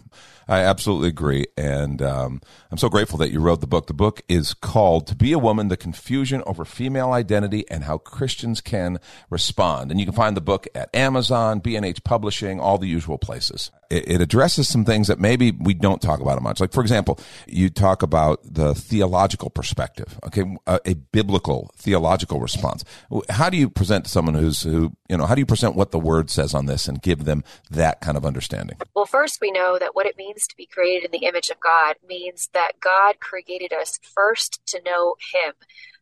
I 0.47 0.59
absolutely 0.59 1.09
agree. 1.09 1.45
And 1.57 2.01
um, 2.01 2.41
I'm 2.71 2.77
so 2.77 2.89
grateful 2.89 3.17
that 3.19 3.31
you 3.31 3.39
wrote 3.39 3.61
the 3.61 3.67
book. 3.67 3.87
The 3.87 3.93
book 3.93 4.21
is 4.27 4.53
called 4.53 5.07
To 5.07 5.15
Be 5.15 5.31
a 5.31 5.39
Woman 5.39 5.69
The 5.69 5.77
Confusion 5.77 6.43
Over 6.45 6.65
Female 6.65 7.11
Identity 7.11 7.65
and 7.69 7.83
How 7.83 7.97
Christians 7.97 8.61
Can 8.61 8.99
Respond. 9.29 9.91
And 9.91 9.99
you 9.99 10.05
can 10.05 10.15
find 10.15 10.37
the 10.37 10.41
book 10.41 10.67
at 10.75 10.93
Amazon, 10.95 11.59
B&H 11.59 12.03
Publishing, 12.03 12.59
all 12.59 12.77
the 12.77 12.87
usual 12.87 13.17
places. 13.17 13.71
It, 13.89 14.09
it 14.09 14.21
addresses 14.21 14.67
some 14.67 14.85
things 14.85 15.07
that 15.07 15.19
maybe 15.19 15.51
we 15.51 15.73
don't 15.73 16.01
talk 16.01 16.19
about 16.19 16.41
much. 16.41 16.59
Like, 16.59 16.73
for 16.73 16.81
example, 16.81 17.19
you 17.47 17.69
talk 17.69 18.03
about 18.03 18.41
the 18.43 18.75
theological 18.75 19.49
perspective, 19.49 20.19
okay, 20.25 20.43
a, 20.67 20.79
a 20.85 20.93
biblical 20.93 21.71
theological 21.75 22.39
response. 22.39 22.83
How 23.29 23.49
do 23.49 23.57
you 23.57 23.69
present 23.69 24.05
to 24.05 24.11
someone 24.11 24.35
who's, 24.35 24.63
who, 24.63 24.95
you 25.09 25.17
know, 25.17 25.25
how 25.25 25.35
do 25.35 25.39
you 25.39 25.45
present 25.45 25.75
what 25.75 25.91
the 25.91 25.99
word 25.99 26.29
says 26.29 26.53
on 26.53 26.65
this 26.65 26.87
and 26.87 27.01
give 27.01 27.25
them 27.25 27.43
that 27.71 28.01
kind 28.01 28.17
of 28.17 28.25
understanding? 28.25 28.77
Well, 28.95 29.05
first, 29.05 29.39
we 29.41 29.51
know 29.51 29.77
that 29.79 29.95
what 29.95 30.05
it 30.05 30.17
means 30.17 30.34
to 30.35 30.55
be 30.55 30.65
created 30.65 31.05
in 31.05 31.11
the 31.11 31.25
image 31.25 31.49
of 31.49 31.59
God 31.59 31.95
means 32.07 32.49
that 32.53 32.79
God 32.79 33.19
created 33.19 33.73
us 33.73 33.99
first 34.13 34.61
to 34.67 34.81
know 34.85 35.15
Him. 35.33 35.53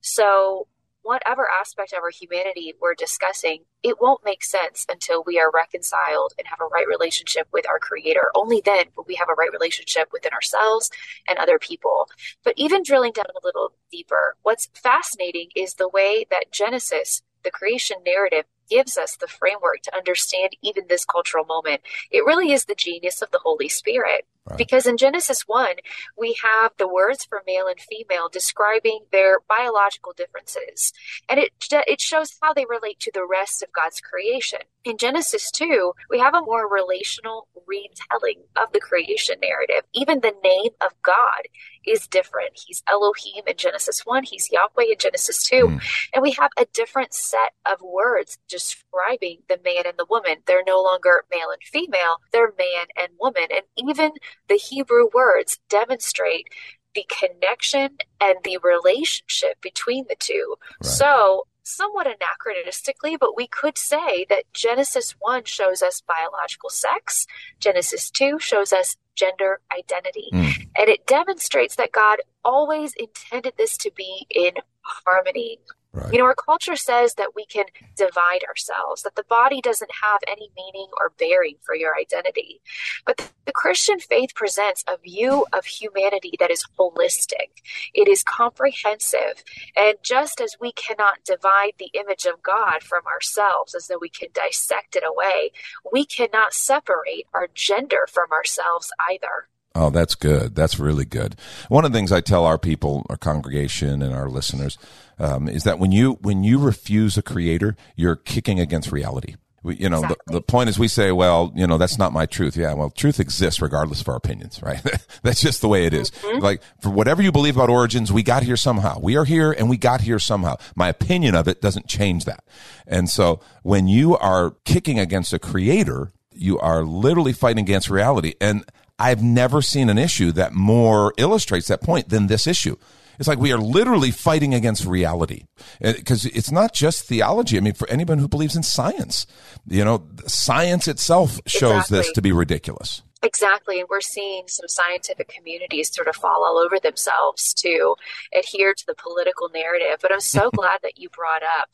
So, 0.01 0.67
whatever 1.03 1.47
aspect 1.59 1.93
of 1.93 1.99
our 1.99 2.09
humanity 2.09 2.73
we're 2.81 2.95
discussing, 2.95 3.63
it 3.83 4.01
won't 4.01 4.23
make 4.23 4.43
sense 4.43 4.85
until 4.89 5.23
we 5.25 5.39
are 5.39 5.51
reconciled 5.53 6.33
and 6.37 6.47
have 6.47 6.61
a 6.61 6.65
right 6.65 6.87
relationship 6.87 7.47
with 7.51 7.67
our 7.67 7.77
Creator. 7.77 8.31
Only 8.33 8.61
then 8.63 8.85
will 8.95 9.05
we 9.07 9.15
have 9.15 9.29
a 9.29 9.33
right 9.33 9.51
relationship 9.51 10.09
within 10.11 10.31
ourselves 10.31 10.89
and 11.27 11.37
other 11.37 11.59
people. 11.59 12.07
But 12.43 12.53
even 12.57 12.83
drilling 12.83 13.11
down 13.11 13.25
a 13.35 13.45
little 13.45 13.73
deeper, 13.91 14.35
what's 14.43 14.69
fascinating 14.73 15.49
is 15.55 15.75
the 15.75 15.89
way 15.89 16.25
that 16.31 16.51
Genesis, 16.51 17.21
the 17.43 17.51
creation 17.51 17.97
narrative, 18.05 18.45
gives 18.69 18.97
us 18.97 19.15
the 19.15 19.27
framework 19.27 19.81
to 19.83 19.95
understand 19.95 20.55
even 20.61 20.85
this 20.87 21.05
cultural 21.05 21.45
moment. 21.45 21.81
It 22.11 22.25
really 22.25 22.51
is 22.51 22.65
the 22.65 22.75
genius 22.75 23.21
of 23.21 23.31
the 23.31 23.39
Holy 23.39 23.69
Spirit. 23.69 24.25
Right. 24.45 24.57
Because 24.57 24.85
in 24.85 24.97
Genesis 24.97 25.43
1, 25.47 25.75
we 26.17 26.35
have 26.43 26.73
the 26.77 26.87
words 26.87 27.23
for 27.23 27.41
male 27.47 27.67
and 27.67 27.79
female 27.79 28.27
describing 28.27 29.05
their 29.11 29.39
biological 29.47 30.11
differences. 30.11 30.91
And 31.29 31.39
it, 31.39 31.51
it 31.71 32.01
shows 32.01 32.37
how 32.41 32.53
they 32.53 32.65
relate 32.65 32.99
to 33.01 33.11
the 33.13 33.25
rest 33.25 33.63
of 33.63 33.71
God's 33.71 34.01
creation. 34.01 34.59
In 34.83 34.97
Genesis 34.97 35.49
2, 35.51 35.93
we 36.09 36.19
have 36.19 36.33
a 36.33 36.41
more 36.41 36.69
relational 36.69 37.47
retelling 37.65 38.43
of 38.57 38.71
the 38.73 38.81
creation 38.81 39.35
narrative. 39.41 39.87
Even 39.93 40.19
the 40.19 40.33
name 40.43 40.71
of 40.81 40.91
God 41.03 41.47
is 41.85 42.07
different. 42.07 42.51
He's 42.53 42.83
Elohim 42.91 43.43
in 43.47 43.55
Genesis 43.55 44.01
1, 44.05 44.23
he's 44.23 44.51
Yahweh 44.51 44.91
in 44.91 44.97
Genesis 44.97 45.45
2. 45.45 45.55
Mm. 45.55 45.81
And 46.13 46.21
we 46.21 46.31
have 46.31 46.51
a 46.57 46.65
different 46.73 47.13
set 47.13 47.53
of 47.65 47.81
words 47.81 48.37
describing 48.49 49.39
the 49.47 49.59
man 49.63 49.83
and 49.85 49.97
the 49.97 50.05
woman. 50.09 50.37
They're 50.45 50.63
no 50.67 50.81
longer 50.81 51.23
male 51.31 51.49
and 51.51 51.61
female, 51.63 52.17
they're 52.31 52.53
man 52.57 52.87
and 52.97 53.09
woman. 53.19 53.47
And 53.51 53.63
even 53.77 54.11
the 54.49 54.55
Hebrew 54.55 55.09
words 55.13 55.59
demonstrate 55.69 56.47
the 56.95 57.05
connection 57.19 57.97
and 58.21 58.35
the 58.43 58.59
relationship 58.63 59.59
between 59.61 60.05
the 60.07 60.15
two. 60.19 60.55
Right. 60.83 60.91
So, 60.91 61.47
somewhat 61.63 62.07
anachronistically, 62.07 63.17
but 63.19 63.35
we 63.35 63.47
could 63.47 63.77
say 63.77 64.25
that 64.29 64.43
Genesis 64.53 65.15
1 65.19 65.45
shows 65.45 65.81
us 65.81 66.01
biological 66.01 66.69
sex, 66.69 67.25
Genesis 67.59 68.11
2 68.11 68.37
shows 68.39 68.73
us 68.73 68.97
gender 69.15 69.59
identity. 69.75 70.29
Mm. 70.33 70.67
And 70.77 70.89
it 70.89 71.07
demonstrates 71.07 71.75
that 71.75 71.91
God 71.91 72.19
always 72.43 72.93
intended 72.97 73.53
this 73.57 73.77
to 73.77 73.91
be 73.95 74.25
in 74.29 74.53
harmony. 74.81 75.59
Right. 75.93 76.11
You 76.11 76.19
know, 76.19 76.25
our 76.25 76.33
culture 76.33 76.75
says 76.75 77.13
that 77.15 77.35
we 77.35 77.45
can 77.45 77.65
divide 77.95 78.43
ourselves, 78.49 79.03
that 79.03 79.15
the 79.15 79.25
body 79.29 79.61
doesn't 79.61 79.91
have 80.01 80.21
any 80.27 80.49
meaning 80.57 80.87
or 80.99 81.11
bearing 81.19 81.57
for 81.61 81.75
your 81.75 81.95
identity. 81.95 82.61
But 83.05 83.31
the 83.45 83.51
Christian 83.51 83.99
faith 83.99 84.33
presents 84.33 84.83
a 84.87 84.97
view 84.97 85.45
of 85.53 85.65
humanity 85.65 86.31
that 86.39 86.49
is 86.49 86.65
holistic, 86.79 87.61
it 87.93 88.07
is 88.07 88.23
comprehensive. 88.23 89.43
And 89.75 89.95
just 90.01 90.41
as 90.41 90.57
we 90.59 90.71
cannot 90.71 91.23
divide 91.25 91.73
the 91.77 91.91
image 91.93 92.25
of 92.25 92.41
God 92.41 92.81
from 92.81 93.05
ourselves 93.05 93.75
as 93.75 93.85
though 93.85 93.99
we 94.01 94.09
can 94.09 94.29
dissect 94.33 94.95
it 94.95 95.03
away, 95.05 95.51
we 95.91 96.05
cannot 96.05 96.53
separate 96.55 97.27
our 97.35 97.49
gender 97.53 98.07
from 98.09 98.31
ourselves 98.31 98.91
either. 99.11 99.47
Oh, 99.75 99.89
that's 99.89 100.13
good. 100.15 100.55
That's 100.55 100.79
really 100.79 101.05
good. 101.05 101.35
One 101.67 101.83
of 101.83 101.91
the 101.91 101.97
things 101.97 102.11
I 102.11 102.21
tell 102.21 102.45
our 102.45 102.59
people, 102.59 103.05
our 103.09 103.17
congregation, 103.17 104.03
and 104.03 104.13
our 104.13 104.29
listeners 104.29 104.77
um, 105.19 105.47
is 105.47 105.63
that 105.63 105.79
when 105.79 105.91
you 105.91 106.13
when 106.21 106.43
you 106.43 106.59
refuse 106.59 107.17
a 107.17 107.21
creator, 107.21 107.75
you're 107.95 108.15
kicking 108.15 108.59
against 108.59 108.91
reality. 108.91 109.35
We, 109.63 109.77
you 109.77 109.87
know, 109.87 109.99
Exactly. 109.99 110.17
the, 110.27 110.33
the 110.33 110.41
point 110.41 110.67
is 110.69 110.77
we 110.77 110.89
say, 110.89 111.13
well, 111.13 111.53
you 111.55 111.65
know, 111.65 111.77
that's 111.77 111.97
not 111.97 112.11
my 112.11 112.25
truth. 112.25 112.57
Yeah, 112.57 112.73
well, 112.73 112.89
truth 112.89 113.17
exists 113.21 113.61
regardless 113.61 114.01
of 114.01 114.09
our 114.09 114.17
opinions, 114.17 114.61
right? 114.61 114.81
that's 115.23 115.39
just 115.39 115.61
the 115.61 115.69
way 115.69 115.85
it 115.85 115.93
is. 115.93 116.11
Like, 116.41 116.61
for 116.81 116.89
whatever 116.89 117.21
you 117.21 117.31
believe 117.31 117.55
about 117.55 117.69
origins, 117.69 118.11
we 118.11 118.23
got 118.23 118.43
here 118.43 118.57
somehow. 118.57 118.99
We 118.99 119.15
are 119.15 119.23
here 119.23 119.53
and 119.53 119.69
we 119.69 119.77
got 119.77 120.01
here 120.01 120.19
somehow. 120.19 120.57
My 120.75 120.89
opinion 120.89 121.33
of 121.33 121.47
it 121.47 121.61
doesn't 121.61 121.87
change 121.87 122.25
that. 122.25 122.43
And 122.85 123.09
so 123.09 123.39
when 123.61 123.87
you 123.87 124.17
are 124.17 124.51
kicking 124.65 124.99
against 124.99 125.31
a 125.31 125.39
creator, 125.39 126.11
you 126.33 126.59
are 126.59 126.83
literally 126.83 127.31
fighting 127.31 127.63
against 127.63 127.89
reality. 127.89 128.33
And 128.41 128.65
I've 128.99 129.23
never 129.23 129.61
seen 129.61 129.89
an 129.89 129.97
issue 129.97 130.33
that 130.33 130.51
more 130.53 131.13
illustrates 131.17 131.67
that 131.67 131.81
point 131.81 132.09
than 132.09 132.27
this 132.27 132.47
issue. 132.47 132.75
It's 133.19 133.27
like 133.27 133.39
we 133.39 133.51
are 133.51 133.59
literally 133.59 134.11
fighting 134.11 134.53
against 134.53 134.85
reality 134.85 135.45
uh, 135.83 135.93
because 135.93 136.25
it's 136.25 136.51
not 136.51 136.73
just 136.73 137.05
theology. 137.05 137.57
I 137.57 137.61
mean, 137.61 137.73
for 137.73 137.89
anyone 137.89 138.19
who 138.19 138.27
believes 138.27 138.55
in 138.55 138.63
science, 138.63 139.25
you 139.67 139.85
know, 139.85 140.07
science 140.27 140.87
itself 140.87 141.39
shows 141.45 141.87
this 141.87 142.11
to 142.13 142.21
be 142.21 142.31
ridiculous. 142.31 143.01
Exactly. 143.23 143.79
And 143.79 143.87
we're 143.89 144.01
seeing 144.01 144.43
some 144.47 144.67
scientific 144.67 145.29
communities 145.29 145.93
sort 145.93 146.09
of 146.09 146.15
fall 146.15 146.43
all 146.43 146.57
over 146.57 146.77
themselves 146.77 147.53
to 147.55 147.95
adhere 148.37 148.73
to 148.73 148.85
the 148.85 148.95
political 148.95 149.49
narrative. 149.49 149.99
But 150.01 150.11
I'm 150.11 150.19
so 150.19 150.51
glad 150.55 150.79
that 150.83 150.99
you 150.99 151.09
brought 151.09 151.41
up 151.41 151.69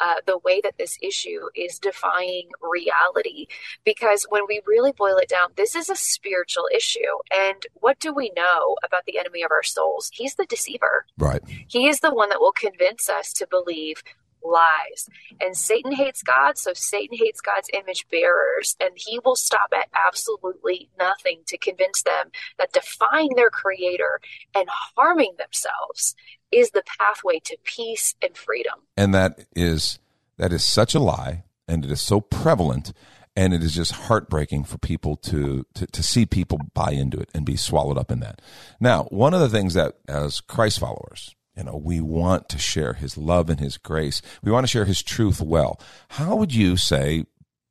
uh, 0.00 0.16
the 0.26 0.38
way 0.38 0.60
that 0.62 0.76
this 0.78 0.98
issue 1.02 1.48
is 1.56 1.78
defying 1.78 2.48
reality. 2.60 3.46
Because 3.84 4.26
when 4.28 4.42
we 4.46 4.60
really 4.66 4.92
boil 4.92 5.16
it 5.16 5.28
down, 5.28 5.48
this 5.56 5.74
is 5.74 5.88
a 5.88 5.96
spiritual 5.96 6.68
issue. 6.74 7.00
And 7.34 7.66
what 7.74 7.98
do 7.98 8.12
we 8.12 8.30
know 8.36 8.76
about 8.84 9.06
the 9.06 9.18
enemy 9.18 9.42
of 9.42 9.50
our 9.50 9.62
souls? 9.62 10.10
He's 10.12 10.34
the 10.34 10.44
deceiver. 10.44 11.06
Right. 11.16 11.40
He 11.66 11.88
is 11.88 12.00
the 12.00 12.14
one 12.14 12.28
that 12.28 12.40
will 12.40 12.52
convince 12.52 13.08
us 13.08 13.32
to 13.34 13.46
believe 13.46 14.02
lies. 14.44 15.08
And 15.40 15.56
Satan 15.56 15.92
hates 15.92 16.22
God, 16.22 16.58
so 16.58 16.72
Satan 16.74 17.16
hates 17.16 17.40
God's 17.40 17.68
image 17.72 18.06
bearers, 18.10 18.76
and 18.80 18.90
he 18.96 19.18
will 19.24 19.36
stop 19.36 19.72
at 19.74 19.88
absolutely 20.06 20.88
nothing 20.98 21.42
to 21.46 21.58
convince 21.58 22.02
them 22.02 22.30
that 22.58 22.72
defying 22.72 23.30
their 23.36 23.50
creator 23.50 24.20
and 24.54 24.68
harming 24.96 25.34
themselves 25.38 26.14
is 26.50 26.70
the 26.70 26.82
pathway 26.98 27.40
to 27.44 27.56
peace 27.64 28.14
and 28.22 28.36
freedom. 28.36 28.80
And 28.96 29.14
that 29.14 29.46
is, 29.54 29.98
that 30.36 30.52
is 30.52 30.64
such 30.64 30.94
a 30.94 31.00
lie 31.00 31.44
and 31.68 31.84
it 31.84 31.90
is 31.90 32.00
so 32.00 32.20
prevalent. 32.20 32.92
and 33.36 33.54
it 33.54 33.62
is 33.62 33.74
just 33.74 33.92
heartbreaking 33.92 34.64
for 34.64 34.78
people 34.78 35.16
to, 35.16 35.64
to 35.74 35.86
to 35.86 36.02
see 36.02 36.26
people 36.26 36.58
buy 36.74 36.90
into 36.90 37.18
it 37.18 37.30
and 37.32 37.46
be 37.46 37.56
swallowed 37.56 37.96
up 37.96 38.10
in 38.10 38.20
that. 38.20 38.42
Now, 38.80 39.04
one 39.04 39.34
of 39.34 39.40
the 39.40 39.48
things 39.48 39.74
that 39.74 39.94
as 40.08 40.40
Christ 40.40 40.80
followers, 40.80 41.34
you 41.56 41.64
know, 41.64 41.76
we 41.76 42.00
want 42.00 42.48
to 42.50 42.58
share 42.58 42.94
his 42.94 43.16
love 43.16 43.50
and 43.50 43.60
his 43.60 43.76
grace. 43.76 44.22
We 44.42 44.52
want 44.52 44.64
to 44.64 44.70
share 44.70 44.84
his 44.84 45.02
truth 45.02 45.40
well. 45.40 45.80
How 46.10 46.36
would 46.36 46.54
you 46.54 46.76
say 46.76 47.24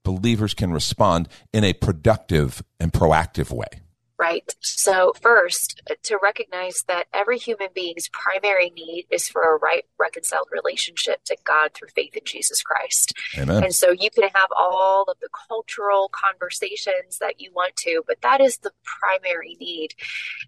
believers 0.04 0.54
can 0.54 0.72
respond 0.72 1.28
in 1.54 1.64
a 1.64 1.74
productive 1.74 2.64
and 2.80 2.92
proactive 2.92 3.52
way? 3.52 3.82
Right? 4.20 4.54
So, 4.60 5.14
first, 5.22 5.82
to 6.04 6.20
recognize 6.22 6.84
that 6.88 7.08
every 7.14 7.38
human 7.38 7.70
being's 7.74 8.10
primary 8.10 8.70
need 8.72 9.06
is 9.10 9.30
for 9.30 9.56
a 9.56 9.58
right, 9.58 9.86
reconciled 9.98 10.48
relationship 10.52 11.24
to 11.26 11.38
God 11.46 11.74
through 11.74 11.88
faith 11.96 12.16
in 12.16 12.24
Jesus 12.26 12.62
Christ. 12.62 13.14
Amen. 13.38 13.64
And 13.64 13.74
so, 13.74 13.92
you 13.92 14.10
can 14.12 14.30
have 14.36 14.50
all 14.56 15.06
of 15.08 15.18
the 15.22 15.30
cultural 15.48 16.12
conversations 16.12 17.18
that 17.20 17.40
you 17.40 17.52
want 17.56 17.76
to, 17.78 18.04
but 18.06 18.22
that 18.22 18.42
is 18.42 18.58
the 18.58 18.72
primary 18.84 19.56
need. 19.60 19.96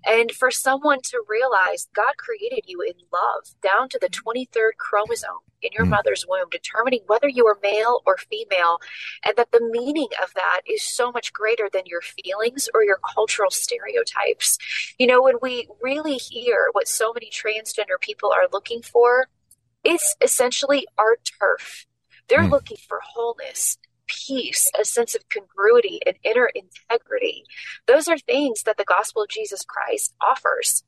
And 0.05 0.31
for 0.31 0.51
someone 0.51 0.99
to 1.03 1.23
realize 1.27 1.87
God 1.95 2.13
created 2.17 2.65
you 2.65 2.81
in 2.81 2.93
love 3.11 3.45
down 3.63 3.87
to 3.89 3.99
the 3.99 4.09
23rd 4.09 4.71
chromosome 4.77 5.39
in 5.61 5.71
your 5.73 5.85
mm. 5.85 5.89
mother's 5.89 6.25
womb, 6.27 6.49
determining 6.49 7.01
whether 7.07 7.27
you 7.27 7.45
are 7.47 7.57
male 7.61 8.01
or 8.05 8.17
female, 8.17 8.79
and 9.25 9.35
that 9.37 9.51
the 9.51 9.61
meaning 9.71 10.09
of 10.21 10.33
that 10.33 10.61
is 10.65 10.83
so 10.83 11.11
much 11.11 11.33
greater 11.33 11.69
than 11.71 11.83
your 11.85 12.01
feelings 12.01 12.69
or 12.73 12.83
your 12.83 12.99
cultural 13.13 13.51
stereotypes. 13.51 14.57
You 14.97 15.07
know, 15.07 15.21
when 15.21 15.35
we 15.41 15.67
really 15.81 16.15
hear 16.15 16.69
what 16.71 16.87
so 16.87 17.13
many 17.13 17.29
transgender 17.29 17.99
people 17.99 18.31
are 18.31 18.47
looking 18.51 18.81
for, 18.81 19.27
it's 19.83 20.15
essentially 20.21 20.87
our 20.97 21.17
turf. 21.39 21.85
They're 22.27 22.39
mm. 22.39 22.51
looking 22.51 22.77
for 22.87 23.01
wholeness, 23.03 23.77
peace, 24.07 24.69
a 24.79 24.85
sense 24.85 25.15
of 25.15 25.27
congruity, 25.29 25.99
and 26.05 26.15
inner 26.23 26.49
integrity. 26.53 27.45
Those 27.87 28.07
are 28.07 28.17
things 28.17 28.63
that 28.63 28.77
the 28.77 28.85
gospel 28.85 29.23
of 29.23 29.29
Jesus 29.29 29.63
Christ 29.63 30.13
offers. 30.21 30.83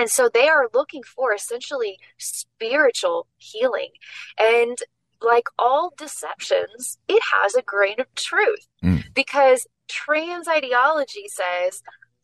And 0.00 0.08
so 0.08 0.30
they 0.32 0.48
are 0.48 0.70
looking 0.72 1.02
for 1.02 1.34
essentially 1.34 1.98
spiritual 2.16 3.26
healing. 3.36 3.90
And 4.38 4.78
like 5.20 5.44
all 5.58 5.92
deceptions, 5.98 6.96
it 7.06 7.22
has 7.22 7.54
a 7.54 7.60
grain 7.60 8.00
of 8.00 8.06
truth 8.14 8.66
mm. 8.82 9.04
because 9.14 9.66
trans 9.88 10.48
ideology 10.48 11.26
says 11.28 11.82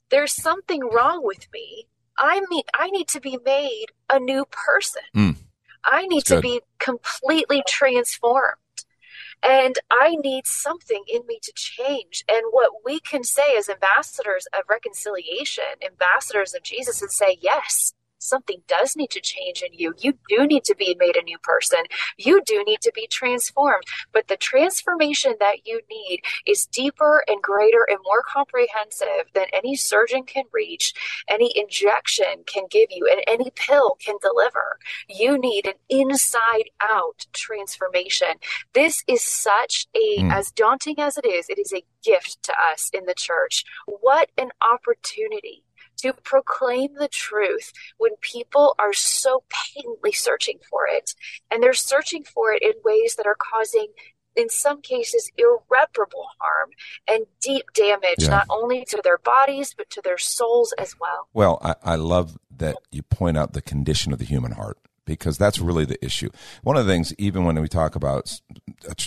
there's 0.08 0.32
something 0.32 0.88
wrong 0.90 1.20
with 1.22 1.48
me. 1.52 1.86
I 2.16 2.40
mean, 2.48 2.62
I 2.72 2.88
need 2.88 3.08
to 3.08 3.20
be 3.20 3.38
made 3.44 3.88
a 4.08 4.18
new 4.18 4.46
person. 4.46 5.02
Mm. 5.14 5.36
I 5.84 6.06
need 6.06 6.24
to 6.24 6.40
be 6.40 6.62
completely 6.78 7.62
transformed. 7.68 8.56
And 9.42 9.76
I 9.90 10.16
need 10.16 10.46
something 10.46 11.04
in 11.06 11.26
me 11.26 11.38
to 11.42 11.52
change. 11.54 12.24
And 12.28 12.42
what 12.50 12.70
we 12.84 13.00
can 13.00 13.22
say 13.24 13.56
as 13.56 13.68
ambassadors 13.68 14.46
of 14.56 14.64
reconciliation, 14.68 15.64
ambassadors 15.84 16.54
of 16.54 16.62
Jesus, 16.62 17.00
and 17.02 17.10
say, 17.10 17.38
yes, 17.40 17.92
something 18.26 18.62
does 18.68 18.96
need 18.96 19.10
to 19.10 19.20
change 19.20 19.62
in 19.62 19.72
you. 19.72 19.94
You 19.98 20.14
do 20.28 20.46
need 20.46 20.64
to 20.64 20.74
be 20.74 20.96
made 20.98 21.16
a 21.16 21.22
new 21.22 21.38
person. 21.38 21.80
You 22.16 22.42
do 22.44 22.62
need 22.66 22.80
to 22.82 22.92
be 22.94 23.06
transformed. 23.06 23.84
But 24.12 24.28
the 24.28 24.36
transformation 24.36 25.34
that 25.40 25.66
you 25.66 25.80
need 25.90 26.22
is 26.46 26.66
deeper 26.66 27.24
and 27.28 27.42
greater 27.42 27.86
and 27.88 27.98
more 28.04 28.22
comprehensive 28.22 29.26
than 29.34 29.46
any 29.52 29.76
surgeon 29.76 30.24
can 30.24 30.44
reach, 30.52 30.92
any 31.28 31.56
injection 31.56 32.44
can 32.46 32.64
give 32.70 32.88
you, 32.90 33.08
and 33.10 33.22
any 33.26 33.50
pill 33.54 33.96
can 34.04 34.16
deliver. 34.20 34.78
You 35.08 35.38
need 35.38 35.66
an 35.66 35.74
inside 35.88 36.70
out 36.82 37.26
transformation. 37.32 38.34
This 38.72 39.04
is 39.06 39.22
such 39.22 39.86
a, 39.94 40.22
mm. 40.22 40.32
as 40.32 40.50
daunting 40.50 40.98
as 40.98 41.16
it 41.16 41.26
is, 41.26 41.48
it 41.48 41.58
is 41.58 41.72
a 41.72 41.84
gift 42.02 42.42
to 42.44 42.52
us 42.72 42.90
in 42.92 43.06
the 43.06 43.14
church. 43.14 43.64
What 43.86 44.30
an 44.36 44.50
opportunity 44.60 45.64
to 45.98 46.12
proclaim 46.12 46.94
the 46.94 47.08
truth 47.08 47.72
when 47.98 48.12
people 48.20 48.74
are 48.78 48.92
so 48.92 49.42
painfully 49.74 50.12
searching 50.12 50.58
for 50.70 50.86
it. 50.88 51.14
And 51.50 51.62
they're 51.62 51.72
searching 51.72 52.24
for 52.24 52.52
it 52.52 52.62
in 52.62 52.72
ways 52.84 53.16
that 53.16 53.26
are 53.26 53.36
causing 53.38 53.88
in 54.36 54.50
some 54.50 54.82
cases 54.82 55.30
irreparable 55.38 56.26
harm 56.38 56.70
and 57.08 57.24
deep 57.40 57.64
damage 57.74 58.16
yeah. 58.18 58.28
not 58.28 58.46
only 58.50 58.84
to 58.84 59.00
their 59.02 59.18
bodies 59.18 59.74
but 59.76 59.88
to 59.88 60.02
their 60.04 60.18
souls 60.18 60.74
as 60.78 60.94
well 61.00 61.26
well 61.32 61.58
I, 61.62 61.74
I, 61.82 61.94
love 61.94 62.36
that 62.54 62.76
you 62.92 63.02
point 63.02 63.38
out 63.38 63.54
the 63.54 63.62
condition 63.62 64.12
of 64.12 64.18
the 64.18 64.26
human 64.26 64.52
heart 64.52 64.78
because 65.06 65.38
that's 65.38 65.58
really 65.58 65.84
the 65.84 66.04
issue. 66.04 66.28
One 66.62 66.76
of 66.76 66.84
the 66.84 66.92
things, 66.92 67.14
even 67.16 67.44
when 67.44 67.58
we 67.60 67.68
talk 67.68 67.96
about 67.96 68.40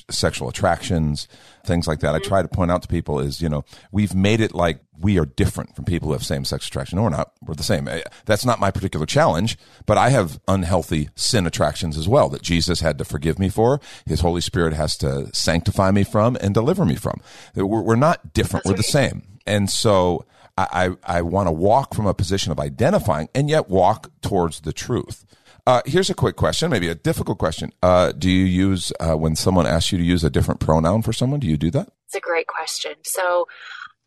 sexual 0.10 0.50
attractions, 0.50 1.28
things 1.66 1.88
like 1.88 2.00
that, 2.00 2.16
I 2.16 2.20
try 2.20 2.42
to 2.42 2.48
point 2.48 2.72
out 2.72 2.82
to 2.82 2.88
people 2.88 3.20
is, 3.20 3.42
you 3.42 3.50
know, 3.50 3.64
we've 3.92 4.16
made 4.16 4.42
it 4.42 4.56
like 4.56 4.80
we 4.98 5.20
are 5.20 5.26
different 5.26 5.76
from 5.76 5.86
people 5.86 6.08
who 6.08 6.14
have 6.14 6.26
same 6.26 6.46
sex 6.46 6.68
attraction. 6.68 6.98
No, 6.98 7.04
we're 7.04 7.10
not. 7.10 7.34
We're 7.42 7.54
the 7.54 7.64
same. 7.64 7.88
Eh, 7.88 8.02
that's 8.26 8.46
not 8.46 8.60
my 8.60 8.72
particular 8.72 9.06
challenge, 9.06 9.58
but 9.86 9.98
I 9.98 10.10
have 10.10 10.40
unhealthy 10.48 11.10
sin 11.16 11.46
attractions 11.46 11.98
as 11.98 12.08
well 12.08 12.30
that 12.30 12.42
Jesus 12.42 12.80
had 12.80 12.98
to 12.98 13.06
forgive 13.06 13.38
me 13.38 13.50
for. 13.50 13.80
His 14.06 14.22
Holy 14.22 14.42
Spirit 14.42 14.74
has 14.74 14.98
to 14.98 15.30
sanctify 15.34 15.92
me 15.92 16.04
from 16.04 16.38
and 16.42 16.54
deliver 16.54 16.86
me 16.86 16.96
from. 16.96 17.22
We're, 17.56 17.66
we're 17.66 17.96
not 17.96 18.34
different. 18.34 18.64
That's 18.64 18.72
we're 18.72 18.76
right. 18.76 18.78
the 18.78 18.84
same. 19.12 19.24
And 19.46 19.70
so, 19.70 20.26
I, 20.58 20.98
I, 21.04 21.18
I 21.20 21.22
want 21.22 21.48
to 21.48 21.52
walk 21.52 21.94
from 21.94 22.06
a 22.06 22.14
position 22.14 22.52
of 22.52 22.60
identifying 22.60 23.30
and 23.34 23.50
yet 23.50 23.70
walk 23.70 24.12
towards 24.22 24.62
the 24.62 24.74
truth. 24.74 25.26
Uh, 25.70 25.84
here's 25.86 26.10
a 26.10 26.16
quick 26.16 26.36
question, 26.36 26.72
maybe 26.72 26.88
a 26.88 26.96
difficult 26.96 27.38
question. 27.38 27.72
Uh, 27.84 28.12
do 28.12 28.28
you 28.28 28.44
use, 28.44 28.92
uh, 29.00 29.16
when 29.16 29.36
someone 29.36 29.68
asks 29.68 29.92
you 29.92 30.00
to 30.00 30.04
use 30.04 30.24
a 30.24 30.30
different 30.32 30.60
pronoun 30.60 31.04
for 31.04 31.14
someone, 31.14 31.40
do 31.40 31.46
you 31.46 31.58
do 31.58 31.70
that? 31.70 31.90
It's 32.08 32.16
a 32.16 32.20
great 32.20 32.48
question. 32.48 32.94
So 33.04 33.46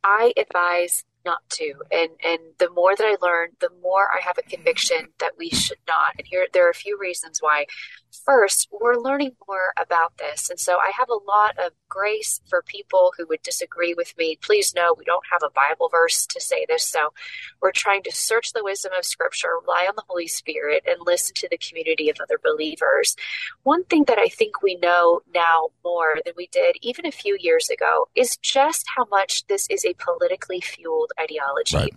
I 0.02 0.32
advise 0.36 1.04
not 1.24 1.38
to. 1.50 1.72
And 1.92 2.10
and 2.24 2.40
the 2.58 2.68
more 2.70 2.96
that 2.96 3.04
I 3.04 3.16
learn, 3.22 3.50
the 3.60 3.70
more 3.80 4.08
I 4.12 4.20
have 4.24 4.38
a 4.38 4.42
conviction 4.42 5.06
that 5.20 5.34
we 5.38 5.50
should 5.50 5.78
not. 5.86 6.14
And 6.18 6.26
here 6.26 6.48
there 6.52 6.66
are 6.66 6.70
a 6.70 6.74
few 6.74 6.98
reasons 6.98 7.38
why. 7.40 7.66
First, 8.12 8.68
we're 8.70 8.96
learning 8.96 9.36
more 9.48 9.72
about 9.80 10.18
this. 10.18 10.50
And 10.50 10.60
so 10.60 10.74
I 10.78 10.92
have 10.98 11.08
a 11.08 11.14
lot 11.14 11.58
of 11.58 11.72
grace 11.88 12.40
for 12.48 12.62
people 12.62 13.12
who 13.16 13.26
would 13.28 13.42
disagree 13.42 13.94
with 13.94 14.16
me. 14.18 14.38
Please 14.40 14.74
know 14.74 14.94
we 14.96 15.04
don't 15.04 15.24
have 15.30 15.42
a 15.42 15.50
Bible 15.50 15.88
verse 15.90 16.26
to 16.26 16.40
say 16.40 16.66
this. 16.68 16.84
So 16.84 17.12
we're 17.60 17.72
trying 17.72 18.02
to 18.04 18.12
search 18.12 18.52
the 18.52 18.62
wisdom 18.62 18.92
of 18.96 19.04
Scripture, 19.04 19.48
rely 19.60 19.86
on 19.88 19.94
the 19.96 20.04
Holy 20.06 20.26
Spirit, 20.26 20.84
and 20.86 20.96
listen 21.00 21.34
to 21.36 21.48
the 21.50 21.58
community 21.58 22.10
of 22.10 22.16
other 22.20 22.38
believers. 22.42 23.16
One 23.62 23.84
thing 23.84 24.04
that 24.08 24.18
I 24.18 24.28
think 24.28 24.62
we 24.62 24.76
know 24.76 25.20
now 25.34 25.68
more 25.82 26.16
than 26.24 26.34
we 26.36 26.48
did 26.48 26.76
even 26.82 27.06
a 27.06 27.12
few 27.12 27.36
years 27.40 27.70
ago 27.70 28.08
is 28.14 28.36
just 28.36 28.84
how 28.94 29.06
much 29.06 29.46
this 29.46 29.66
is 29.70 29.84
a 29.84 29.94
politically 29.94 30.60
fueled 30.60 31.12
ideology. 31.20 31.76
Right. 31.76 31.94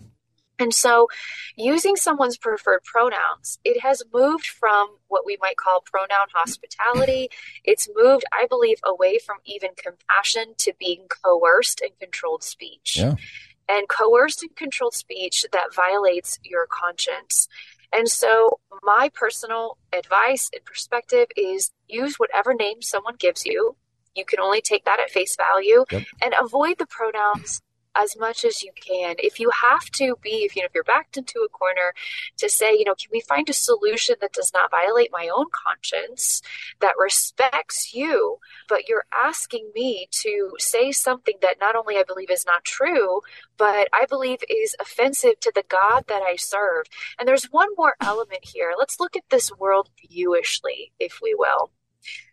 And 0.58 0.74
so, 0.74 1.08
using 1.56 1.96
someone's 1.96 2.38
preferred 2.38 2.82
pronouns, 2.84 3.58
it 3.64 3.80
has 3.80 4.02
moved 4.12 4.46
from 4.46 4.96
what 5.08 5.26
we 5.26 5.36
might 5.40 5.56
call 5.56 5.82
pronoun 5.82 6.28
hospitality. 6.32 7.28
It's 7.64 7.88
moved, 7.94 8.24
I 8.32 8.46
believe, 8.46 8.78
away 8.84 9.18
from 9.18 9.38
even 9.44 9.70
compassion 9.76 10.54
to 10.58 10.72
being 10.78 11.06
coerced 11.08 11.82
and 11.82 11.98
controlled 12.00 12.42
speech. 12.42 12.96
Yeah. 12.96 13.16
And 13.68 13.88
coerced 13.88 14.42
and 14.42 14.54
controlled 14.54 14.94
speech 14.94 15.44
that 15.52 15.74
violates 15.74 16.38
your 16.42 16.66
conscience. 16.70 17.48
And 17.92 18.08
so, 18.08 18.60
my 18.82 19.10
personal 19.12 19.76
advice 19.92 20.50
and 20.54 20.64
perspective 20.64 21.26
is 21.36 21.70
use 21.86 22.16
whatever 22.16 22.54
name 22.54 22.80
someone 22.80 23.16
gives 23.18 23.44
you. 23.44 23.76
You 24.14 24.24
can 24.24 24.40
only 24.40 24.62
take 24.62 24.86
that 24.86 25.00
at 25.00 25.10
face 25.10 25.36
value 25.36 25.84
yep. 25.90 26.04
and 26.22 26.34
avoid 26.40 26.78
the 26.78 26.86
pronouns 26.86 27.60
as 27.96 28.16
much 28.16 28.44
as 28.44 28.62
you 28.62 28.70
can. 28.74 29.16
If 29.18 29.40
you 29.40 29.50
have 29.50 29.90
to 29.92 30.16
be, 30.22 30.44
if 30.44 30.56
you 30.56 30.62
know, 30.62 30.66
if 30.66 30.74
you're 30.74 30.84
backed 30.84 31.16
into 31.16 31.40
a 31.40 31.48
corner 31.48 31.94
to 32.38 32.48
say, 32.48 32.72
you 32.72 32.84
know, 32.84 32.94
can 32.94 33.10
we 33.12 33.20
find 33.20 33.48
a 33.48 33.52
solution 33.52 34.16
that 34.20 34.32
does 34.32 34.52
not 34.52 34.70
violate 34.70 35.10
my 35.12 35.28
own 35.34 35.46
conscience, 35.52 36.42
that 36.80 36.94
respects 36.98 37.94
you, 37.94 38.38
but 38.68 38.88
you're 38.88 39.06
asking 39.12 39.70
me 39.74 40.08
to 40.10 40.52
say 40.58 40.92
something 40.92 41.36
that 41.42 41.56
not 41.60 41.76
only 41.76 41.96
I 41.96 42.04
believe 42.06 42.30
is 42.30 42.46
not 42.46 42.64
true, 42.64 43.20
but 43.56 43.88
I 43.92 44.06
believe 44.06 44.38
is 44.48 44.76
offensive 44.80 45.40
to 45.40 45.52
the 45.54 45.64
God 45.68 46.04
that 46.08 46.22
I 46.22 46.36
serve. 46.36 46.86
And 47.18 47.26
there's 47.26 47.46
one 47.46 47.70
more 47.76 47.94
element 48.02 48.44
here. 48.44 48.74
Let's 48.78 49.00
look 49.00 49.16
at 49.16 49.30
this 49.30 49.50
world 49.56 49.90
viewishly, 50.08 50.92
if 50.98 51.20
we 51.22 51.34
will. 51.34 51.70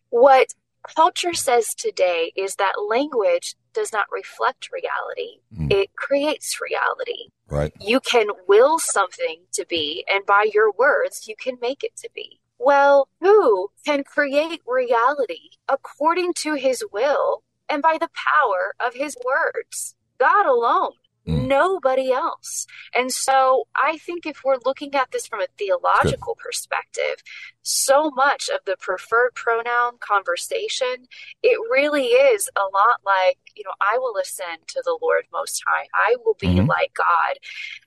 What 0.10 0.54
culture 0.96 1.34
says 1.34 1.74
today 1.74 2.32
is 2.36 2.56
that 2.56 2.74
language 2.90 3.56
does 3.74 3.92
not 3.92 4.06
reflect 4.12 4.70
reality. 4.72 5.40
Mm. 5.56 5.72
It 5.72 5.96
creates 5.96 6.60
reality. 6.62 7.32
Right. 7.48 7.74
You 7.80 8.00
can 8.00 8.28
will 8.48 8.80
something 8.80 9.44
to 9.54 9.66
be, 9.66 10.06
and 10.12 10.26
by 10.26 10.48
your 10.54 10.72
words, 10.72 11.28
you 11.28 11.36
can 11.36 11.58
make 11.62 11.84
it 11.84 11.96
to 11.98 12.10
be. 12.14 12.40
Well, 12.60 13.10
who 13.20 13.70
can 13.86 14.04
create 14.04 14.62
reality 14.66 15.50
according 15.68 16.34
to 16.36 16.54
his 16.54 16.84
will 16.92 17.44
and 17.70 17.82
by 17.82 17.98
the 18.00 18.10
power 18.16 18.74
of 18.80 18.94
his 18.94 19.18
words? 19.26 19.96
God 20.18 20.46
alone. 20.46 20.94
Mm. 21.28 21.48
Nobody 21.48 22.12
else. 22.12 22.66
And 22.94 23.12
so 23.12 23.68
I 23.76 23.98
think 23.98 24.26
if 24.26 24.44
we're 24.44 24.58
looking 24.66 24.94
at 24.96 25.12
this 25.12 25.28
from 25.28 25.42
a 25.42 25.48
theological 25.58 26.36
perspective, 26.36 27.24
so 27.64 28.12
much 28.12 28.50
of 28.50 28.60
the 28.66 28.76
preferred 28.80 29.32
pronoun 29.36 29.98
conversation, 30.00 31.08
it 31.42 31.58
really 31.72 32.08
is 32.08 32.50
a 32.56 32.62
lot 32.62 33.00
like, 33.06 33.38
you 33.56 33.64
know, 33.64 33.74
I 33.82 33.98
will 33.98 34.18
ascend 34.18 34.68
to 34.68 34.82
the 34.84 34.98
Lord 35.02 35.24
Most 35.32 35.64
High. 35.66 35.88
I 35.94 36.18
will 36.26 36.38
be 36.40 36.48
mm-hmm. 36.48 36.68
like 36.68 36.94
God. 36.94 37.38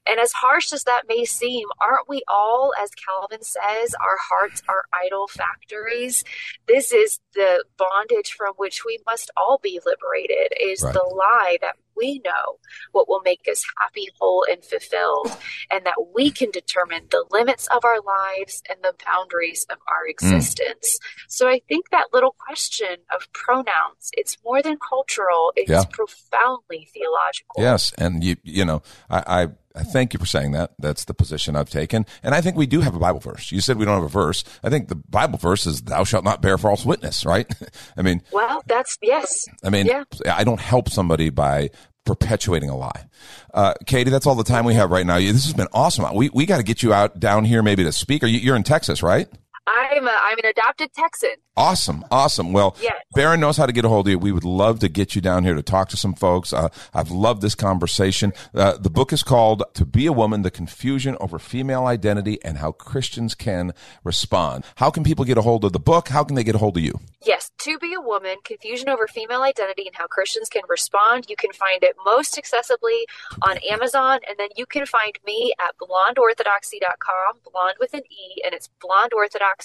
And 0.09 0.19
as 0.19 0.33
harsh 0.33 0.73
as 0.73 0.85
that 0.85 1.03
may 1.09 1.25
seem, 1.25 1.69
aren't 1.81 2.09
we 2.09 2.23
all, 2.29 2.73
as 2.83 2.91
Calvin 2.91 3.43
says, 3.43 3.95
our 3.95 4.19
hearts 4.29 4.63
are 4.69 4.85
idol 5.05 5.29
factories? 5.29 6.25
This 6.67 6.93
is 6.93 7.21
the 7.35 7.65
bondage 7.77 8.33
from 8.33 8.55
which 8.57 8.85
we 8.85 8.99
must 9.07 9.31
all 9.37 9.61
be 9.63 9.81
liberated, 9.85 10.53
is 10.61 10.83
right. 10.83 10.95
the 10.95 11.15
lie 11.15 11.59
that 11.61 11.77
we 11.97 12.21
know 12.25 12.59
what 12.93 13.09
will 13.09 13.23
make 13.25 13.47
us 13.51 13.65
happy, 13.81 14.09
whole, 14.21 14.45
and 14.51 14.63
fulfilled, 14.63 15.37
and 15.71 15.85
that 15.87 16.15
we 16.15 16.31
can 16.31 16.51
determine 16.51 17.07
the 17.11 17.25
limits 17.31 17.67
of 17.69 17.85
our 17.85 18.01
lives 18.01 18.63
and 18.69 18.79
the 18.83 18.95
boundaries 19.05 19.66
of 19.71 19.79
our 19.89 20.07
mm. 20.07 20.11
existence. 20.11 20.99
Mm. 21.01 21.25
So 21.29 21.49
I 21.49 21.61
think 21.69 21.91
that 21.91 22.07
little 22.13 22.35
question 22.39 22.97
of 23.15 23.31
pronouns, 23.33 24.11
it's 24.13 24.37
more 24.45 24.63
than 24.63 24.79
cultural, 24.79 25.53
it's 25.57 25.71
yeah. 25.71 25.85
profoundly 25.91 26.89
theological. 26.93 27.55
Yes. 27.59 27.93
And 27.99 28.23
you, 28.23 28.37
you 28.43 28.65
know, 28.65 28.83
I, 29.11 29.43
I 29.43 29.49
I 29.77 29.83
thank 29.83 30.15
you 30.15 30.19
for 30.19 30.27
saying 30.27 30.53
that. 30.53 30.73
That's 30.79 31.05
the 31.05 31.13
position 31.13 31.55
I've 31.55 31.69
taken. 31.69 32.07
And 32.23 32.35
I 32.35 32.41
think 32.41 32.57
we 32.57 32.67
do 32.67 32.81
have 32.81 32.95
a 32.95 32.99
Bible 32.99 33.21
verse. 33.21 33.53
You 33.53 33.61
said 33.61 33.77
we 33.77 33.85
don't 33.85 33.97
have 33.97 34.05
a 34.05 34.09
verse. 34.09 34.43
I 34.65 34.71
think 34.71 34.89
the 34.89 34.95
Bible 34.95 35.39
verse 35.39 35.67
is 35.67 35.83
thou 35.83 36.03
shalt 36.03 36.25
not 36.25 36.41
bear 36.41 36.57
false 36.57 36.87
witness, 36.87 37.27
right? 37.27 37.47
I 37.97 38.01
mean, 38.01 38.23
well, 38.33 38.63
that's 38.67 38.97
yes. 39.03 39.31
I 39.63 39.69
mean, 39.69 39.87
yeah. 39.87 40.05
I 40.33 40.45
don't 40.45 40.61
help 40.61 40.89
somebody 40.89 41.29
by 41.29 41.71
perpetuating 42.07 42.71
a 42.71 42.77
lie. 42.77 43.05
Uh, 43.53 43.75
Katie, 43.85 44.11
that's 44.11 44.27
all 44.27 44.35
the 44.35 44.45
time 44.45 44.65
we 44.65 44.75
have 44.75 44.91
right 44.91 45.05
now. 45.05 45.19
This 45.19 45.45
has 45.45 45.53
been 45.53 45.69
awesome. 45.75 46.15
We, 46.15 46.31
we 46.31 46.47
got 46.47 46.59
to 46.59 46.63
get 46.63 46.83
you 46.83 46.95
out 46.95 47.21
down 47.21 47.45
here 47.45 47.63
maybe 47.63 47.85
to 47.85 47.93
speak. 47.93 48.23
Are 48.23 48.29
you, 48.29 48.39
you're 48.39 48.57
in 48.57 48.63
Texas, 48.63 49.03
right? 49.03 49.29
I'm 49.67 50.07
a, 50.07 50.19
I'm 50.23 50.39
an 50.39 50.47
adopted 50.47 50.93
Texan. 50.93 51.35
Awesome, 51.57 52.05
awesome. 52.11 52.53
Well, 52.53 52.77
yes. 52.81 52.95
Baron 53.15 53.41
knows 53.41 53.57
how 53.57 53.65
to 53.65 53.73
get 53.73 53.85
a 53.85 53.89
hold 53.89 54.07
of 54.07 54.11
you. 54.11 54.19
We 54.19 54.31
would 54.31 54.45
love 54.45 54.81
to 54.81 54.89
get 54.89 55.15
you 55.15 55.23
down 55.23 55.43
here 55.43 55.55
to 55.55 55.63
talk 55.63 55.89
to 55.89 55.97
some 55.97 56.15
folks. 56.15 56.53
Uh, 56.53 56.69
I've 56.93 57.11
loved 57.11 57.41
this 57.41 57.55
conversation. 57.55 58.35
Uh, 58.55 58.77
the 58.77 58.91
book 58.91 59.13
is 59.13 59.23
called 59.23 59.63
"To 59.75 59.87
Be 59.87 60.05
a 60.07 60.13
Woman: 60.13 60.43
The 60.43 60.51
Confusion 60.51 61.17
Over 61.19 61.39
Female 61.39 61.87
Identity 61.87 62.39
and 62.45 62.59
How 62.59 62.73
Christians 62.73 63.35
Can 63.35 63.73
Respond." 64.05 64.65
How 64.77 64.91
can 64.91 65.03
people 65.03 65.25
get 65.25 65.39
a 65.39 65.43
hold 65.43 65.65
of 65.65 65.73
the 65.73 65.81
book? 65.81 66.09
How 66.09 66.23
can 66.25 66.37
they 66.37 66.45
get 66.45 66.55
a 66.55 66.59
hold 66.59 66.77
of 66.77 66.83
you? 66.83 67.01
Yes, 67.25 67.51
"To 67.59 67.79
Be 67.79 67.95
a 67.95 68.01
Woman: 68.01 68.37
Confusion 68.45 68.91
Over 68.91 69.07
Female 69.07 69.43
Identity 69.43 69.87
and 69.87 69.97
How 69.97 70.07
Christians 70.07 70.51
Can 70.51 70.63
Respond." 70.69 71.27
You 71.31 71.37
can 71.37 71.53
find 71.53 71.83
it 71.83 71.97
most 72.05 72.37
accessibly 72.37 73.05
on 73.43 73.57
Amazon, 73.71 74.21
and 74.29 74.39
then 74.39 74.49
you 74.57 74.67
can 74.67 74.85
find 74.85 75.19
me 75.27 75.55
at 75.59 75.75
blondeorthodoxy.com, 75.79 77.39
blonde 77.51 77.77
with 77.81 77.95
an 77.95 78.03
e, 78.11 78.43
and 78.45 78.53
it's 78.53 78.69
blonde 78.81 79.15
orthodox 79.15 79.56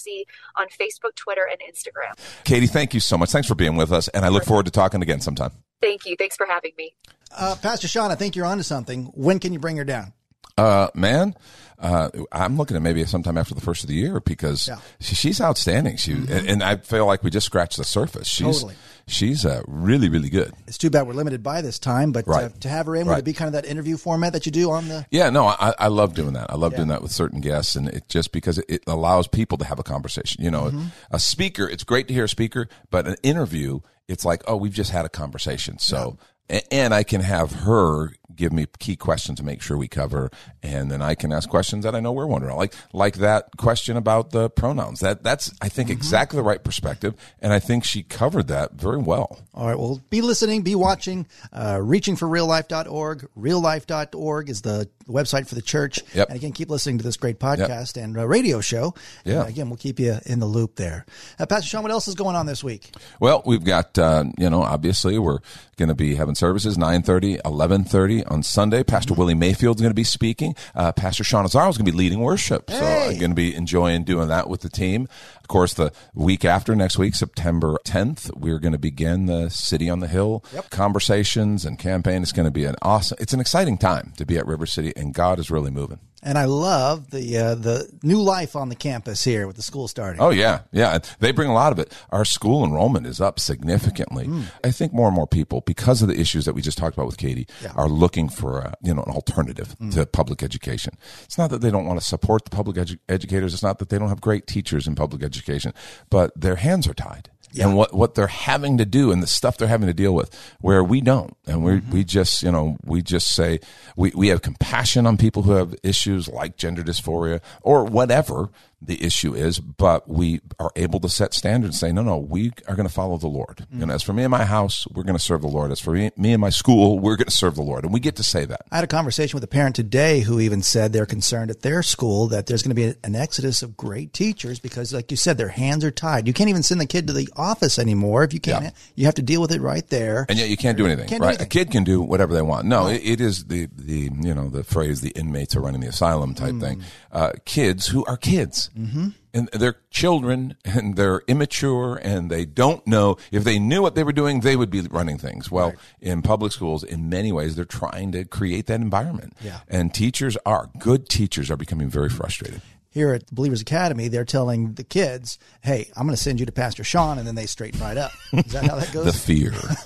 on 0.58 0.68
Facebook, 0.68 1.16
Twitter, 1.16 1.48
and 1.50 1.60
Instagram. 1.62 2.14
Katie, 2.44 2.68
thank 2.68 2.94
you 2.94 3.00
so 3.00 3.18
much. 3.18 3.32
Thanks 3.32 3.48
for 3.48 3.56
being 3.56 3.76
with 3.76 3.92
us, 3.92 4.08
and 4.10 4.26
I 4.26 4.30
look 4.30 4.46
forward 4.46 4.66
to 4.66 4.72
talking 4.72 5.02
again 5.02 5.22
sometime. 5.22 5.52
Thank 5.82 6.06
you. 6.06 6.16
Thanks 6.16 6.36
for 6.36 6.46
having 6.46 6.72
me. 6.78 6.94
Uh, 7.36 7.56
Pastor 7.62 7.88
Sean, 7.88 8.12
I 8.12 8.16
think 8.16 8.36
you're 8.36 8.46
onto 8.46 8.64
something. 8.64 9.06
When 9.16 9.40
can 9.40 9.54
you 9.54 9.60
bring 9.60 9.78
her 9.78 9.86
down? 9.86 10.14
Uh, 10.58 10.90
man, 10.94 11.36
uh, 11.82 12.10
I'm 12.32 12.58
looking 12.58 12.78
at 12.78 12.82
maybe 12.82 13.04
sometime 13.06 13.38
after 13.38 13.56
the 13.56 13.62
first 13.62 13.84
of 13.84 13.90
the 13.90 13.96
year 13.96 14.20
because 14.20 14.68
yeah. 14.68 14.80
she, 15.00 15.16
she's 15.16 15.42
outstanding. 15.42 15.98
She 15.98 16.14
mm-hmm. 16.14 16.50
and, 16.50 16.64
I 16.64 16.78
feel 16.78 17.06
like 17.06 17.24
we 17.24 17.30
just 17.30 17.46
scratched 17.46 17.78
the 17.78 17.84
surface. 17.84 18.28
She's 18.28 18.60
totally 18.60 18.76
she's 19.08 19.46
uh, 19.46 19.62
really, 19.68 20.10
really 20.10 20.30
good. 20.30 20.54
It's 20.68 20.78
too 20.78 20.90
bad 20.90 21.08
we're 21.08 21.14
limited 21.14 21.44
by 21.44 21.62
this 21.62 21.80
time, 21.80 22.12
but 22.12 22.28
uh, 22.28 22.32
right. 22.32 22.46
uh, 22.46 22.50
to 22.62 22.70
have 22.70 22.86
her 22.86 22.96
in, 22.96 23.08
right. 23.08 23.16
would 23.16 23.20
it 23.20 23.26
be 23.26 23.34
kind 23.34 23.48
of 23.48 23.54
that 23.54 23.66
interview 23.66 23.98
format 23.98 24.34
that 24.34 24.46
you 24.46 24.52
do 24.52 24.72
on 24.72 24.88
the? 24.88 25.06
Yeah, 25.12 25.30
no, 25.30 25.48
I, 25.48 25.74
I 25.78 25.88
love 25.88 26.14
doing 26.14 26.34
that. 26.34 26.50
I 26.50 26.56
love 26.56 26.74
yeah. 26.74 26.78
doing 26.78 26.90
that 26.90 27.02
with 27.02 27.12
certain 27.12 27.42
guests, 27.42 27.76
and 27.76 27.88
it 27.88 28.08
just 28.08 28.32
because 28.32 28.58
it, 28.58 28.66
it 28.68 28.84
allows 28.88 29.28
people 29.28 29.58
to 29.60 29.66
have 29.66 29.80
a 29.80 29.84
conversation. 29.84 30.44
You 30.44 30.52
know, 30.52 30.64
mm-hmm. 30.66 30.86
a 31.12 31.20
speaker, 31.20 31.68
it's 31.68 31.84
great 31.84 32.08
to 32.08 32.14
hear 32.14 32.26
a 32.26 32.30
speaker, 32.30 32.68
but 32.90 33.08
an 33.08 33.16
interview, 33.24 33.82
it's 34.08 34.26
like, 34.26 34.44
oh, 34.48 34.58
we've 34.58 34.74
just 34.74 34.92
had 34.92 35.06
a 35.06 35.10
conversation. 35.10 35.78
So, 35.80 36.18
yeah. 36.18 36.28
And 36.72 36.94
I 36.94 37.04
can 37.04 37.22
have 37.22 37.52
her 37.52 38.14
give 38.36 38.52
me 38.52 38.66
key 38.80 38.96
questions 38.96 39.38
to 39.38 39.46
make 39.46 39.62
sure 39.62 39.78
we 39.78 39.88
cover, 39.88 40.32
and 40.64 40.90
then 40.90 41.02
I 41.02 41.16
can 41.16 41.32
ask 41.32 41.48
questions 41.50 41.84
that 41.84 41.96
I 41.96 42.00
know 42.00 42.12
we're 42.12 42.26
wondering, 42.26 42.56
like 42.56 42.74
like 42.92 43.16
that 43.18 43.56
question 43.58 43.98
about 43.98 44.32
the 44.32 44.50
pronouns. 44.50 45.00
That 45.02 45.24
that's 45.24 45.54
I 45.62 45.70
think 45.70 45.90
mm-hmm. 45.90 45.98
exactly 45.98 46.38
the 46.38 46.44
right 46.44 46.64
perspective, 46.64 47.14
and 47.40 47.54
I 47.54 47.60
think 47.60 47.84
she 47.84 48.04
covered 48.04 48.48
that 48.48 48.74
very 48.74 48.98
well. 48.98 49.40
All 49.54 49.68
right, 49.68 49.78
well, 49.78 50.02
be 50.10 50.22
listening, 50.22 50.62
be 50.62 50.76
watching. 50.76 51.28
Uh, 51.54 51.76
reachingforreallife.org, 51.76 53.28
reallife.org 53.38 54.50
is 54.50 54.62
the 54.62 54.90
website 55.08 55.48
for 55.48 55.56
the 55.56 55.62
church. 55.62 56.00
Yep. 56.14 56.30
And 56.30 56.38
again, 56.38 56.52
keep 56.52 56.70
listening 56.70 56.98
to 57.00 57.04
this 57.04 57.18
great 57.18 57.40
podcast 57.40 57.96
yep. 57.96 58.06
and 58.06 58.18
uh, 58.18 58.28
radio 58.28 58.62
show. 58.62 58.94
Yeah. 59.26 59.42
And 59.42 59.50
again, 59.50 59.70
we'll 59.70 59.78
keep 59.78 60.00
you 60.00 60.18
in 60.26 60.40
the 60.40 60.46
loop 60.46 60.76
there. 60.76 61.06
Uh, 61.38 61.46
Pastor 61.46 61.68
Sean, 61.68 61.84
what 61.84 61.92
else 61.92 62.08
is 62.08 62.16
going 62.16 62.36
on 62.36 62.46
this 62.46 62.64
week? 62.64 62.92
Well, 63.20 63.44
we've 63.46 63.64
got, 63.64 63.98
uh, 63.98 64.26
you 64.38 64.50
know, 64.50 64.64
obviously 64.64 65.20
we're 65.20 65.40
going 65.78 65.90
to 65.90 65.96
be 65.96 66.16
having 66.16 66.36
services 66.42 66.76
9.30, 66.76 67.40
11.30 67.44 68.32
on 68.32 68.42
Sunday. 68.42 68.82
Pastor. 68.82 69.14
Willie 69.14 69.36
Mayfield 69.36 69.78
is 69.78 69.82
going 69.84 69.92
to 69.92 69.96
be 69.96 70.04
speaking. 70.04 70.56
Uh, 70.74 70.92
Pastor 70.92 71.24
Sean 71.24 71.46
Azaro 71.46 71.70
is 71.70 71.78
going 71.78 71.86
to 71.86 71.92
be 71.92 71.98
leading 71.98 72.20
worship. 72.20 72.68
Hey. 72.68 72.80
So 72.80 72.86
I'm 72.86 73.20
going 73.20 73.30
to 73.30 73.36
be 73.36 73.54
enjoying 73.54 74.06
doing 74.06 74.28
that 74.30 74.50
with 74.50 74.62
the 74.62 74.70
team. 74.70 75.08
Of 75.40 75.48
course, 75.48 75.76
the 75.76 75.94
week 76.16 76.44
after 76.44 76.76
next 76.76 76.98
week, 76.98 77.14
September 77.14 77.78
10th, 77.86 78.36
we're 78.36 78.58
going 78.58 78.72
to 78.72 78.80
begin 78.80 79.28
the 79.28 79.50
City 79.50 79.88
on 79.88 80.00
the 80.00 80.08
Hill 80.08 80.44
yep. 80.52 80.72
conversations 80.72 81.64
and 81.64 81.78
campaign. 81.78 82.24
It's 82.24 82.32
going 82.32 82.48
to 82.48 82.52
be 82.52 82.66
an 82.66 82.76
awesome, 82.82 83.18
it's 83.22 83.34
an 83.34 83.40
exciting 83.40 83.78
time 83.78 84.14
to 84.18 84.26
be 84.26 84.40
at 84.40 84.48
River 84.48 84.66
City 84.66 84.94
and 84.96 85.14
God 85.14 85.38
is 85.38 85.52
really 85.52 85.70
moving. 85.70 86.00
And 86.24 86.38
I 86.38 86.46
love 86.46 87.10
the 87.10 87.38
uh, 87.38 87.56
the 87.56 87.90
new 88.04 88.22
life 88.22 88.56
on 88.56 88.70
the 88.70 88.76
campus 88.76 89.24
here 89.24 89.48
with 89.48 89.56
the 89.56 89.64
school 89.64 89.88
starting. 89.88 90.22
Oh 90.22 90.30
yeah, 90.30 90.62
yeah. 90.72 91.00
They 91.20 91.32
bring 91.32 91.50
a 91.50 91.54
lot 91.54 91.72
of 91.72 91.80
it. 91.80 91.98
Our 92.12 92.26
school 92.26 92.64
enrollment 92.64 93.08
is 93.08 93.20
up 93.20 93.40
significantly. 93.40 94.28
Mm. 94.28 94.46
I 94.64 94.72
think 94.72 94.94
more 94.94 95.08
and 95.08 95.16
more 95.16 95.28
people, 95.28 95.62
because 95.62 96.02
of 96.02 96.08
the 96.08 96.20
issues 96.20 96.46
that 96.46 96.54
we 96.54 96.62
just 96.62 96.78
talked 96.78 96.96
about 96.96 97.08
with 97.08 97.18
Katie, 97.18 97.48
yeah. 97.64 97.74
are 97.76 97.90
looking 97.90 98.30
for 98.30 98.60
a, 98.60 98.76
you 98.84 98.94
know 98.94 99.04
an 99.04 99.14
alternative 99.14 99.76
mm. 99.80 99.92
to 99.94 100.06
public 100.06 100.44
education. 100.44 100.96
It's 101.24 101.38
not 101.38 101.50
that 101.50 101.62
they 101.62 101.72
don't 101.72 101.86
want 101.86 102.00
to 102.00 102.06
support 102.06 102.46
the 102.46 102.52
public 102.52 102.78
edu- 102.78 103.00
educators. 103.10 103.54
It's 103.54 103.64
not 103.64 103.80
that 103.80 103.90
they 103.90 103.98
don't 103.98 104.10
have 104.10 104.22
great 104.22 104.46
teachers 104.46 104.88
in 104.88 104.96
public 104.96 105.24
education, 105.24 105.74
but 106.10 106.40
their 106.40 106.56
hands 106.56 106.88
are 106.88 106.94
tied 106.94 107.30
yeah. 107.54 107.68
and 107.68 107.76
what, 107.76 107.94
what 107.94 108.16
they're 108.16 108.28
having 108.28 108.78
to 108.78 108.86
do 108.86 109.12
and 109.12 109.22
the 109.22 109.28
stuff 109.28 109.58
they're 109.58 109.68
having 109.68 109.88
to 109.88 109.94
deal 109.94 110.14
with 110.14 110.34
where 110.60 110.84
we 110.84 111.02
don't. 111.02 111.36
And 111.46 111.64
we, 111.64 111.72
mm-hmm. 111.74 111.92
we 111.92 112.04
just, 112.04 112.44
you 112.44 112.52
know, 112.52 112.78
we 112.84 113.02
just 113.02 113.36
say 113.36 113.60
we, 113.96 114.12
we 114.16 114.30
have 114.30 114.42
compassion 114.42 115.06
on 115.06 115.18
people 115.18 115.44
who 115.44 115.52
have 115.52 115.76
issues 115.84 116.28
like 116.28 116.58
gender 116.58 116.84
dysphoria 116.84 117.42
or 117.62 117.84
whatever 117.84 118.50
the 118.82 119.04
issue 119.04 119.36
is, 119.36 119.60
but 119.60 120.10
we 120.10 120.42
are 120.60 120.72
able 120.76 121.00
to 121.00 121.10
set 121.10 121.34
standards 121.34 121.76
and 121.76 121.80
say, 121.80 121.94
no, 121.94 122.02
no, 122.02 122.18
we 122.18 122.52
are 122.68 122.76
going 122.76 122.88
to 122.88 122.94
follow 122.94 123.18
the 123.18 123.28
Lord. 123.28 123.58
Mm-hmm. 123.58 123.84
And 123.84 123.92
as 123.92 124.02
for 124.02 124.14
me 124.14 124.24
and 124.24 124.32
my 124.32 124.44
house, 124.44 124.88
we're 124.88 125.04
going 125.04 125.18
to 125.18 125.24
serve 125.24 125.42
the 125.42 125.48
Lord. 125.48 125.72
As 125.72 125.80
for 125.80 125.92
me, 125.92 126.10
me 126.18 126.34
and 126.34 126.42
my 126.42 126.50
school, 126.50 126.98
we're 126.98 127.16
going 127.16 127.28
to 127.28 127.32
serve 127.32 127.56
the 127.56 127.62
Lord. 127.62 127.84
And 127.84 127.94
we 127.94 128.00
get 128.00 128.16
to 128.16 128.24
say 128.24 128.44
that. 128.46 128.62
I 128.72 128.76
had 128.78 128.84
a 128.84 128.88
conversation 128.88 129.36
with 129.38 129.44
a 129.44 129.48
parent 129.48 129.76
today 129.76 130.22
who 130.22 130.40
even 130.40 130.64
said 130.64 130.94
they're 130.94 131.06
concerned 131.06 131.52
at 131.52 131.62
their 131.62 131.84
school 131.84 132.28
that 132.28 132.48
there's 132.48 132.64
going 132.64 132.76
to 132.76 132.76
be 132.76 132.96
an 133.04 133.16
exodus 133.16 133.62
of 133.62 133.78
great 133.78 134.14
teachers 134.14 134.60
because, 134.60 134.94
like 134.94 135.12
you 135.12 135.18
said, 135.18 135.38
their 135.38 135.50
hands 135.50 135.86
are 135.86 135.92
tied. 135.92 136.26
You 136.26 136.34
can't 136.34 136.50
even 136.50 136.64
send 136.64 136.82
the 136.82 136.88
kid 136.88 137.06
to 137.08 137.14
the 137.14 137.30
office 137.36 137.78
anymore 137.78 138.24
if 138.24 138.34
you 138.34 138.40
can't. 138.40 138.64
Yeah. 138.64 138.72
You 138.96 139.06
have 139.06 139.16
to 139.16 139.22
deal 139.22 139.42
with 139.42 139.52
it 139.52 139.62
right 139.62 139.88
there. 139.90 140.26
And 140.28 140.40
yet 140.40 140.50
you 140.50 140.58
can't 140.58 140.78
do 140.78 140.88
anything, 140.88 141.08
can't 141.08 141.22
right? 141.22 141.38
Do 141.38 141.44
anything. 141.44 141.46
A 141.46 141.50
kid 141.50 141.72
can 141.72 141.84
do 141.84 142.02
whatever 142.02 142.34
they 142.34 142.42
want. 142.42 142.66
No, 142.66 142.88
it, 142.88 143.02
it 143.04 143.22
is 143.22 143.46
the, 143.46 143.68
the, 143.76 144.10
you 144.22 144.34
know, 144.34 144.50
the 144.50 144.64
phrase, 144.64 145.02
the 145.02 145.12
inmates 145.12 145.56
are 145.56 145.62
running 145.62 145.82
the 145.82 145.88
asylum 145.88 146.34
type 146.34 146.54
mm. 146.54 146.62
thing. 146.62 146.84
Uh, 147.12 147.34
kids 147.46 147.88
who 147.88 148.04
are 148.06 148.18
kids. 148.18 148.71
Mm-hmm 148.78 149.10
and 149.34 149.50
they're 149.50 149.78
children 149.90 150.56
and 150.66 150.96
they're 150.96 151.22
immature 151.28 152.00
and 152.04 152.30
they 152.30 152.46
don't 152.46 152.86
know 152.86 153.18
if 153.32 153.44
they 153.44 153.60
knew 153.60 153.82
what 153.82 153.96
they 153.96 154.04
were 154.04 154.12
doing 154.12 154.42
they 154.42 154.56
would 154.56 154.70
be 154.70 154.82
running 154.82 155.18
things 155.18 155.52
well 155.52 155.70
right. 155.70 155.78
in 156.00 156.22
public 156.22 156.52
schools 156.52 156.84
in 156.84 157.10
many 157.10 157.32
ways 157.32 157.56
they're 157.56 157.66
trying 157.66 158.12
to 158.12 158.26
create 158.26 158.68
that 158.68 158.82
environment 158.82 159.34
yeah. 159.42 159.60
and 159.68 159.94
teachers 159.94 160.38
are 160.46 160.70
good 160.80 161.08
teachers 161.10 161.50
are 161.50 161.58
becoming 161.58 161.90
very 161.90 162.10
frustrated 162.10 162.62
here 162.94 163.14
at 163.14 163.26
Believers 163.34 163.62
Academy, 163.62 164.10
they're 164.10 164.26
telling 164.26 164.74
the 164.74 164.84
kids, 164.84 165.40
"Hey, 165.62 165.90
I'm 165.96 166.06
going 166.06 166.14
to 166.14 166.22
send 166.22 166.42
you 166.42 166.46
to 166.46 166.52
Pastor 166.52 166.84
Sean," 166.84 167.20
and 167.20 167.26
then 167.26 167.36
they 167.36 167.46
straighten 167.46 167.80
right 167.80 167.96
up. 167.96 168.12
Is 168.34 168.52
that 168.52 168.66
how 168.66 168.76
that 168.76 168.92
goes? 168.94 169.06
the 169.06 169.14
fear, 169.14 169.52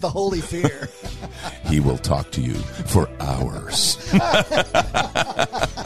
the 0.00 0.08
holy 0.08 0.40
fear. 0.40 0.88
he 1.66 1.78
will 1.78 1.98
talk 1.98 2.30
to 2.30 2.40
you 2.40 2.54
for 2.54 3.06
hours. 3.20 3.98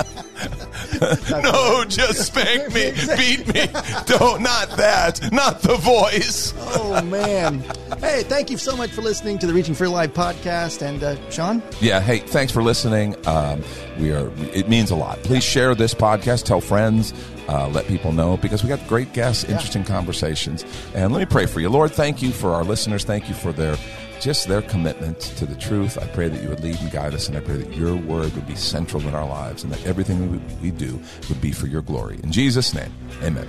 no, 1.31 1.85
just 1.87 2.27
spank 2.27 2.73
me, 2.75 2.93
beat 3.17 3.47
me. 3.55 3.67
Don't, 4.07 4.43
not 4.43 4.71
that, 4.77 5.21
not 5.33 5.63
the 5.63 5.77
voice. 5.77 6.55
oh 6.59 7.03
man. 7.03 7.61
Hey, 7.99 8.23
thank 8.25 8.51
you 8.51 8.57
so 8.59 8.77
much 8.77 8.91
for 8.91 9.03
listening 9.03 9.39
to 9.39 9.47
the 9.47 9.55
Reaching 9.55 9.75
for 9.75 9.89
Life 9.89 10.13
podcast. 10.13 10.83
And 10.83 11.03
uh, 11.03 11.31
Sean. 11.31 11.63
Yeah. 11.81 12.01
Hey, 12.01 12.19
thanks 12.19 12.53
for 12.53 12.63
listening. 12.63 13.15
Um, 13.27 13.63
we 13.99 14.13
are. 14.13 14.31
It 14.53 14.69
means 14.69 14.91
a 14.91 14.97
lot. 14.97 15.19
Please 15.23 15.45
share 15.45 15.75
this 15.75 15.95
podcast. 15.95 16.45
Tell 16.45 16.61
friends. 16.61 17.15
Uh, 17.49 17.69
let 17.69 17.87
people 17.87 18.13
know 18.13 18.37
because 18.37 18.63
we 18.63 18.69
got 18.69 18.87
great 18.87 19.13
guests, 19.13 19.45
interesting 19.45 19.83
yeah. 19.83 19.89
conversations. 19.89 20.65
And 20.95 21.13
let 21.13 21.19
me 21.19 21.27
pray 21.27 21.47
for 21.47 21.61
you, 21.61 21.69
Lord. 21.69 21.91
Thank 21.91 22.23
you 22.23 22.31
for 22.31 22.53
our 22.53 22.65
listeners. 22.65 23.05
Thank 23.05 23.29
you 23.29 23.35
for 23.35 23.53
their 23.53 23.77
just 24.23 24.47
their 24.47 24.63
commitment 24.63 25.19
to 25.19 25.45
the 25.45 25.57
truth. 25.57 25.99
I 25.99 26.07
pray 26.07 26.29
that 26.29 26.41
you 26.41 26.49
would 26.49 26.61
lead 26.61 26.81
and 26.81 26.91
guide 26.93 27.13
us, 27.13 27.27
and 27.27 27.37
I 27.37 27.41
pray 27.41 27.57
that 27.57 27.75
your 27.75 27.97
word 27.97 28.33
would 28.35 28.47
be 28.47 28.55
central 28.55 29.03
in 29.03 29.15
our 29.15 29.27
lives 29.27 29.65
and 29.65 29.73
that 29.73 29.85
everything 29.85 30.31
we, 30.63 30.71
do 30.71 31.01
would 31.29 31.41
be 31.41 31.51
for 31.51 31.67
your 31.67 31.83
glory. 31.83 32.21
In 32.23 32.31
Jesus' 32.31 32.73
name, 32.73 32.93
amen. 33.23 33.49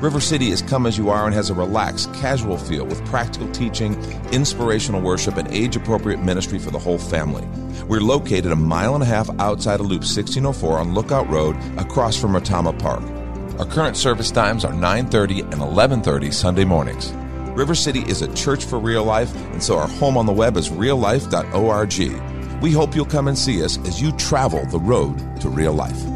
River 0.00 0.20
City 0.20 0.50
is 0.50 0.60
come 0.60 0.84
as 0.84 0.98
you 0.98 1.08
are 1.08 1.24
and 1.24 1.34
has 1.34 1.48
a 1.48 1.54
relaxed, 1.54 2.12
casual 2.12 2.58
feel 2.58 2.84
with 2.84 3.02
practical 3.06 3.50
teaching, 3.52 3.94
inspirational 4.30 5.00
worship, 5.00 5.38
and 5.38 5.48
age 5.48 5.74
appropriate 5.74 6.22
ministry 6.22 6.58
for 6.58 6.70
the 6.70 6.78
whole 6.78 6.98
family. 6.98 7.46
We're 7.88 8.02
located 8.02 8.52
a 8.52 8.56
mile 8.56 8.94
and 8.94 9.02
a 9.02 9.06
half 9.06 9.30
outside 9.40 9.80
of 9.80 9.86
Loop 9.86 10.02
1604 10.02 10.78
on 10.78 10.92
Lookout 10.92 11.30
Road 11.30 11.56
across 11.78 12.14
from 12.14 12.32
Retama 12.32 12.78
Park. 12.78 13.02
Our 13.58 13.64
current 13.64 13.96
service 13.96 14.30
times 14.30 14.66
are 14.66 14.74
9:30 14.74 15.40
and 15.40 15.62
11:30 15.62 16.30
Sunday 16.30 16.66
mornings. 16.66 17.10
River 17.54 17.74
City 17.74 18.00
is 18.00 18.20
a 18.20 18.32
church 18.34 18.66
for 18.66 18.78
real 18.78 19.02
life, 19.02 19.34
and 19.52 19.62
so 19.62 19.78
our 19.78 19.88
home 19.88 20.18
on 20.18 20.26
the 20.26 20.32
web 20.32 20.58
is 20.58 20.68
reallife.org. 20.68 22.60
We 22.60 22.70
hope 22.70 22.94
you'll 22.94 23.06
come 23.06 23.28
and 23.28 23.38
see 23.38 23.64
us 23.64 23.78
as 23.86 24.02
you 24.02 24.12
travel 24.12 24.66
the 24.66 24.78
road 24.78 25.40
to 25.40 25.48
real 25.48 25.72
life. 25.72 26.15